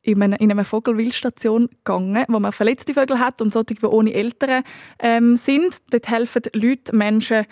in 0.00 0.22
einer, 0.22 0.40
in 0.40 0.64
Vogelwildstation 0.64 1.68
gegangen, 1.84 2.24
wo 2.28 2.40
man 2.40 2.52
verletzte 2.52 2.94
Vögel 2.94 3.18
hat 3.18 3.42
und 3.42 3.52
solche, 3.52 3.74
die 3.74 3.84
ohne 3.84 4.14
Eltern 4.14 4.64
ähm, 4.98 5.36
sind. 5.36 5.76
Dort 5.90 6.08
helfen 6.08 6.40
Leute, 6.54 6.96
Menschen, 6.96 7.44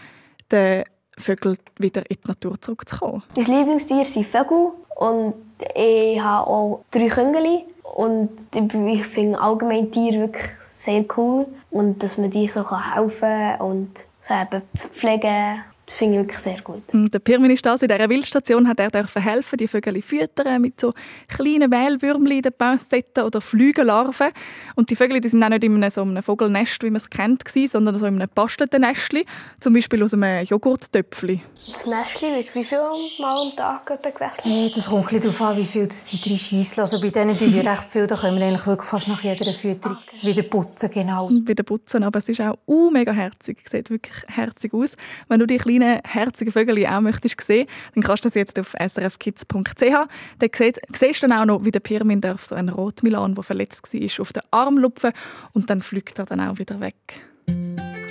den 0.51 0.85
Vögel 1.19 1.57
wieder 1.79 2.09
in 2.11 2.17
die 2.23 2.29
Natur 2.29 2.61
zurückzukommen? 2.61 3.23
Mein 3.37 3.47
Lieblingstier 3.47 4.05
sind 4.05 4.27
Vögel 4.27 4.73
und 4.97 5.35
ich 5.75 6.21
habe 6.21 6.51
auch 6.51 6.85
drei 6.91 7.09
Küngeli 7.09 7.65
und 7.95 8.31
ich 8.55 9.07
finde 9.07 9.41
allgemein 9.41 9.91
Tiere 9.91 10.21
wirklich 10.21 10.51
sehr 10.75 11.05
cool 11.17 11.47
und 11.71 12.03
dass 12.03 12.19
man 12.19 12.31
die 12.31 12.49
so 12.49 12.65
helfen 12.71 13.21
kann 13.21 13.61
und 13.61 13.91
sie 14.21 14.35
eben 14.35 14.63
zu 14.75 14.89
pflegen 14.89 15.63
das 15.87 15.97
finde 15.97 16.15
ich 16.15 16.21
wirklich 16.21 16.39
sehr 16.39 16.61
gut. 16.63 16.83
Und 16.93 17.13
der 17.13 17.19
Pirmin 17.19 17.51
ist 17.51 17.65
das. 17.67 17.83
In 17.83 17.89
dieser 17.89 18.09
Wildstation 18.09 18.67
hat 18.69 18.81
er 18.81 18.91
dürfen 18.91 19.23
helfen, 19.23 19.57
die 19.59 19.69
Vögel 19.69 20.01
füttern 20.01 20.63
mit 20.63 20.81
so 20.81 20.95
kleinen 21.29 21.69
Mehlwürmchen 21.69 22.31
in 22.31 22.43
den 22.43 22.53
Pincetten 22.53 23.25
oder 23.25 23.41
Flügellarven. 23.41 24.31
Und 24.77 24.91
die 24.91 24.97
Vögel 24.97 25.21
die 25.21 25.29
sind 25.29 25.43
auch 25.43 25.49
nicht 25.49 25.65
in 25.65 25.75
einem, 25.75 25.91
so 25.91 26.03
einem 26.03 26.23
Vogelnest, 26.23 26.83
wie 26.83 26.91
man 26.91 26.97
es 26.97 27.11
kennt, 27.11 27.43
sondern 27.49 27.99
so 27.99 28.07
in 28.07 28.17
einem 28.17 28.31
bastelten 28.35 28.81
Nestchen, 28.81 29.25
zum 29.61 29.75
Beispiel 29.75 30.03
aus 30.03 30.15
einem 30.15 30.45
Joghurttöpfchen. 30.45 31.43
Das 31.55 31.87
Nestchen 31.87 32.35
wird 32.35 32.55
wie 32.55 32.65
viel 32.65 32.79
Mal 33.19 33.43
am 33.43 33.57
Tag 33.57 33.87
gewässelt? 33.87 34.45
Hey, 34.45 34.71
das 34.75 34.89
kommt 34.89 35.13
ein 35.13 35.21
darauf 35.21 35.41
an, 35.41 35.57
wie 35.57 35.67
viel 35.67 35.87
das 35.87 36.09
sie 36.09 36.21
drin 36.21 36.39
schiessen. 36.39 36.81
Also 36.81 37.01
bei 37.01 37.11
denen 37.11 37.37
tun 37.37 37.53
wir 37.53 37.65
recht 37.71 37.91
viel, 37.91 38.07
da 38.07 38.17
können 38.17 38.39
wir 38.39 38.47
eigentlich 38.47 38.67
wirklich 38.67 38.89
fast 38.89 39.09
nach 39.09 39.23
jeder 39.23 39.53
Fütterung 39.53 39.99
wieder 40.23 40.43
putzen. 40.43 40.91
Genau. 40.91 41.29
Wieder 41.31 41.63
putzen, 41.63 42.03
aber 42.03 42.19
es 42.19 42.29
ist 42.29 42.41
auch 42.41 42.57
uh, 42.67 42.91
mega 42.91 43.13
herzig. 43.13 43.59
Es 43.65 43.73
sieht 43.73 43.91
wirklich 43.91 44.15
herzig 44.29 44.73
aus. 44.73 44.97
Wenn 45.29 45.41
du 45.41 45.47
die 45.47 45.59
kleinen, 45.79 46.01
herzigen 46.05 46.53
Vögel 46.53 46.87
auch 46.87 47.01
möchtest 47.01 47.41
sehen, 47.41 47.67
dann 47.95 48.03
kannst 48.03 48.25
du 48.25 48.29
das 48.29 48.35
jetzt 48.35 48.59
auf 48.59 48.75
srfkids.ch. 48.79 49.81
Dann 49.81 50.51
siehst, 50.57 50.81
siehst 50.95 51.23
du 51.23 51.29
dann 51.29 51.39
auch 51.39 51.45
noch, 51.45 51.65
wie 51.65 51.71
der 51.71 51.81
Pirmin 51.81 52.21
darf 52.21 52.45
so 52.45 52.55
ein 52.55 52.69
Rotmilan, 52.69 53.35
der 53.35 53.43
verletzt 53.43 53.93
war, 53.93 54.21
auf 54.21 54.33
den 54.33 54.43
Arm 54.51 54.79
lupfen 54.79 55.13
und 55.53 55.71
dann 55.71 55.83
fliegt 55.83 56.19
er 56.19 56.27
dann 56.27 56.41
auch 56.41 56.59
wieder 56.59 56.81
weg. 56.81 56.95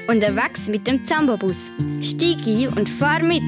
Unterwegs 0.08 0.68
mit 0.68 0.86
dem 0.86 1.06
Zambobus. 1.06 1.70
Steig 2.02 2.46
ein 2.46 2.68
und 2.78 2.90
fahr 2.90 3.24
mit. 3.24 3.44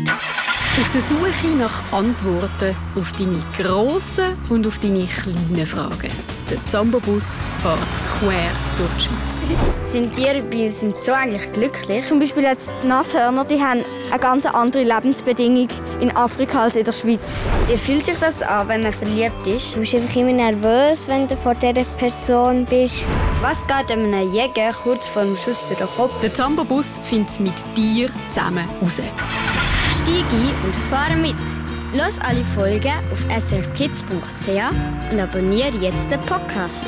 Auf 0.80 0.91
der 0.91 1.01
Suche 1.01 1.47
nach 1.57 1.93
Antworten 1.93 2.76
auf 2.95 3.11
deine 3.13 3.41
grossen 3.57 4.38
und 4.49 4.66
auf 4.66 4.80
deine 4.80 5.05
kleinen 5.05 5.66
Fragen. 5.66 6.11
Der 6.49 6.66
Zambobus 6.68 7.38
fährt 7.61 7.80
quer 8.20 8.51
durch 8.78 8.93
die 8.95 9.01
Schweiz. 9.03 9.35
Sind 9.86 10.14
Tiere 10.16 10.41
bei 10.41 10.66
uns 10.66 10.84
im 10.84 10.93
Zoo 11.02 11.12
eigentlich 11.12 11.52
glücklich? 11.54 12.08
Zum 12.08 12.20
Beispiel 12.20 12.43
jetzt 12.43 12.68
die 12.84 12.88
Nashörner, 12.88 13.46
die 13.46 13.62
haben 13.62 13.84
eine 14.10 14.20
ganz 14.20 14.46
andere 14.46 14.84
Lebensbedingung 14.84 15.70
in 16.02 16.16
Afrika 16.16 16.64
als 16.64 16.76
in 16.76 16.84
der 16.84 16.91
Schweiz. 16.91 17.22
Wie 17.68 17.78
fühlt 17.78 18.06
sich 18.06 18.18
das 18.18 18.41
an, 18.41 18.68
wenn 18.68 18.84
man 18.84 18.93
verliebt 18.93 19.46
ist? 19.48 19.76
Du 19.76 19.82
bist 19.82 19.96
einfach 19.96 20.16
immer 20.16 20.32
nervös, 20.32 21.08
wenn 21.08 21.28
du 21.28 21.38
vor 21.38 21.54
dieser 21.56 21.84
Person 21.98 22.66
bist. 22.66 23.06
Was 23.41 23.66
geht 23.68 23.91
einem 23.91 24.34
Jäger 24.34 24.74
kurz 24.74 25.08
vor 25.08 25.24
dem 25.24 25.36
Schuss 25.36 25.64
durch 25.66 25.78
den 25.78 25.88
Kopf? 25.88 26.12
Der 26.22 26.34
Zambobus 26.34 27.00
findet 27.04 27.30
es 27.30 27.39
mit 27.39 27.54
dir 27.78 28.10
zusammen 28.30 28.68
raus. 28.82 28.96
Steig 28.96 30.26
ein 30.32 30.54
und 30.64 30.76
fahre 30.89 31.16
mit. 31.16 31.36
Los 31.93 32.20
alle 32.20 32.43
Folgen 32.43 32.91
auf 33.12 33.22
srkids.ch 33.48 35.12
und 35.12 35.20
abonniere 35.20 35.78
jetzt 35.80 36.12
den 36.12 36.20
Podcast. 36.22 36.88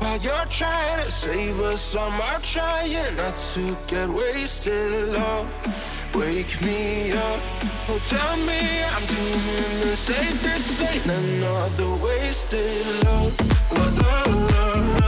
While 0.00 0.18
you're 0.18 0.46
trying 0.46 1.04
to 1.04 1.10
save 1.10 1.60
us, 1.60 1.96
I'm 1.96 2.20
trying 2.42 3.16
not 3.16 3.36
to 3.54 3.76
get 3.86 4.08
wasted 4.08 5.08
love. 5.08 5.48
Wake 6.14 6.60
me 6.62 7.12
up, 7.12 7.40
oh 7.88 8.00
tell 8.02 8.36
me 8.36 8.82
I'm 8.94 9.06
doing 9.06 9.80
the 9.80 9.96
safest. 9.96 10.82
Ain't 10.82 11.06
another 11.06 11.96
wasted 12.02 13.04
love. 13.04 13.38
love, 13.72 13.98
love, 13.98 14.50
love, 14.50 15.00
love, 15.00 15.07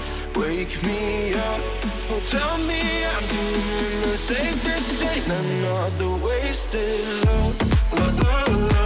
Wake 0.35 0.81
me 0.83 1.33
up, 1.33 1.61
oh 2.09 2.21
tell 2.23 2.57
me 2.57 3.05
I'm 3.05 3.27
doing 3.27 4.01
the 4.01 4.17
safest. 4.17 5.03
Ain't 5.03 5.27
another 5.27 6.25
wasted 6.25 7.03
love, 7.25 7.93
love, 7.93 8.21
love, 8.21 8.80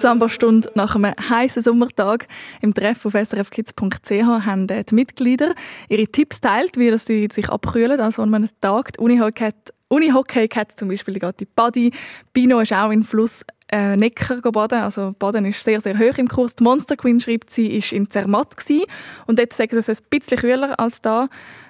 Samba-Stunde 0.00 0.70
nach 0.74 0.94
einem 0.94 1.14
heißen 1.28 1.62
Sommertag 1.62 2.28
im 2.60 2.72
Treff 2.72 3.04
auf 3.04 3.14
srfkids.ch 3.14 4.10
haben 4.10 4.66
die 4.66 4.94
Mitglieder 4.94 5.54
ihre 5.88 6.06
Tipps 6.06 6.40
teilt, 6.40 6.76
wie 6.76 6.96
sie 6.98 7.28
sich 7.30 7.48
abkühlen 7.48 8.00
an 8.00 8.10
so 8.10 8.22
einem 8.22 8.48
Tag. 8.60 8.92
Die 8.92 9.00
Unihockey 9.00 9.44
hat, 9.44 9.74
Unihockey 9.88 10.48
hat 10.48 10.78
zum 10.78 10.88
Beispiel 10.88 11.14
die 11.14 11.46
Buddy. 11.46 11.92
Bino 12.32 12.60
ist 12.60 12.72
auch 12.72 12.90
in 12.90 13.02
Fluss 13.02 13.44
äh, 13.70 13.96
Neckar 13.96 14.40
baden. 14.40 14.80
Also 14.80 15.14
Baden 15.18 15.44
ist 15.44 15.62
sehr, 15.62 15.80
sehr 15.80 15.98
hoch 15.98 16.16
im 16.18 16.28
Kurs. 16.28 16.54
Die 16.54 16.64
Monster 16.64 16.96
Queen 16.96 17.20
schreibt, 17.20 17.50
sie 17.50 17.76
ist 17.76 17.92
in 17.92 18.08
Zermatt 18.08 18.56
gewesen. 18.56 18.84
und 19.26 19.38
dort 19.38 19.52
sagen 19.52 19.70
sie, 19.72 19.78
es 19.78 19.88
ist 19.88 20.04
ein 20.04 20.18
bisschen 20.18 20.38
kühler 20.38 20.78
als 20.78 21.00
da, 21.00 21.28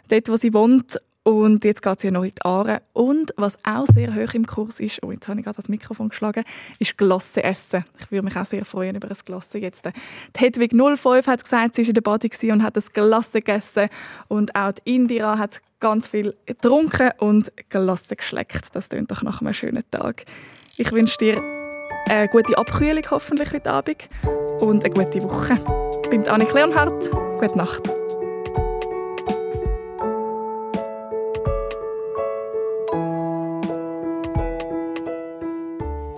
dort 0.08 0.28
wo 0.28 0.36
sie 0.36 0.52
wohnt. 0.52 0.98
Und 1.28 1.62
jetzt 1.66 1.82
geht 1.82 2.00
sie 2.00 2.10
noch 2.10 2.22
in 2.24 2.30
die 2.30 2.42
Aare. 2.42 2.80
Und 2.94 3.34
was 3.36 3.58
auch 3.62 3.84
sehr 3.84 4.14
hoch 4.14 4.32
im 4.32 4.46
Kurs 4.46 4.80
ist, 4.80 5.02
oh, 5.02 5.12
jetzt 5.12 5.28
habe 5.28 5.38
ich 5.38 5.44
gerade 5.44 5.56
das 5.56 5.68
Mikrofon 5.68 6.08
geschlagen, 6.08 6.42
ist 6.78 6.96
Glasse 6.96 7.44
essen. 7.44 7.84
Ich 7.98 8.10
würde 8.10 8.24
mich 8.24 8.34
auch 8.34 8.46
sehr 8.46 8.64
freuen 8.64 8.96
über 8.96 9.08
ein 9.08 9.16
Glasse 9.26 9.58
jetzt. 9.58 9.84
Die 9.84 9.90
Hedwig 10.40 10.72
05 10.72 11.26
hat 11.26 11.44
gesagt, 11.44 11.74
sie 11.74 11.82
war 11.82 11.88
in 11.88 11.94
der 11.94 12.00
Body 12.00 12.30
und 12.50 12.62
hat 12.62 12.78
das 12.78 12.90
Glasse 12.90 13.42
gegessen. 13.42 13.90
Und 14.28 14.56
auch 14.56 14.72
die 14.72 14.94
Indira 14.94 15.36
hat 15.36 15.60
ganz 15.80 16.08
viel 16.08 16.34
getrunken 16.46 17.10
und 17.18 17.52
Glasse 17.68 18.16
geschleckt. 18.16 18.74
Das 18.74 18.88
klingt 18.88 19.10
doch 19.10 19.20
nach 19.20 19.42
einem 19.42 19.52
schönen 19.52 19.84
Tag. 19.90 20.24
Ich 20.78 20.90
wünsche 20.92 21.18
dir 21.18 21.42
eine 22.08 22.28
gute 22.28 22.56
Abkühlung 22.56 23.04
hoffentlich 23.10 23.52
heute 23.52 23.70
Abend 23.70 24.08
und 24.60 24.82
eine 24.82 24.94
gute 24.94 25.22
Woche. 25.24 25.60
Ich 26.04 26.08
bin 26.08 26.26
Annik 26.26 26.54
Leonhardt. 26.54 27.10
Gute 27.38 27.58
Nacht. 27.58 27.97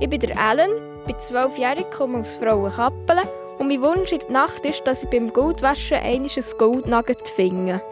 Ich 0.03 0.09
bin 0.09 0.19
der 0.19 0.31
Ellen, 0.31 0.71
bin 1.07 1.21
zwölfjährig, 1.21 1.85
komme 1.91 2.21
aus 2.21 2.37
Frauenkappelen 2.37 3.29
und 3.59 3.69
mein 3.69 3.83
Wunsch 3.83 4.13
in 4.13 4.21
der 4.21 4.31
Nacht 4.31 4.65
ist, 4.65 4.87
dass 4.87 5.03
ich 5.03 5.11
beim 5.11 5.31
Goldwaschen 5.31 5.99
einmal 5.99 6.31
ein 6.35 6.45
Goldnugget 6.57 7.29
finde. 7.29 7.83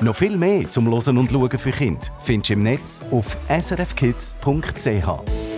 Noch 0.00 0.16
viel 0.16 0.38
mehr 0.38 0.66
zum 0.70 0.86
Losen 0.86 1.18
und 1.18 1.30
Schauen 1.30 1.50
für 1.50 1.72
Kinder 1.72 2.00
findest 2.24 2.48
du 2.48 2.52
im 2.54 2.62
Netz 2.62 3.04
auf 3.10 3.36
srfkids.ch. 3.50 5.57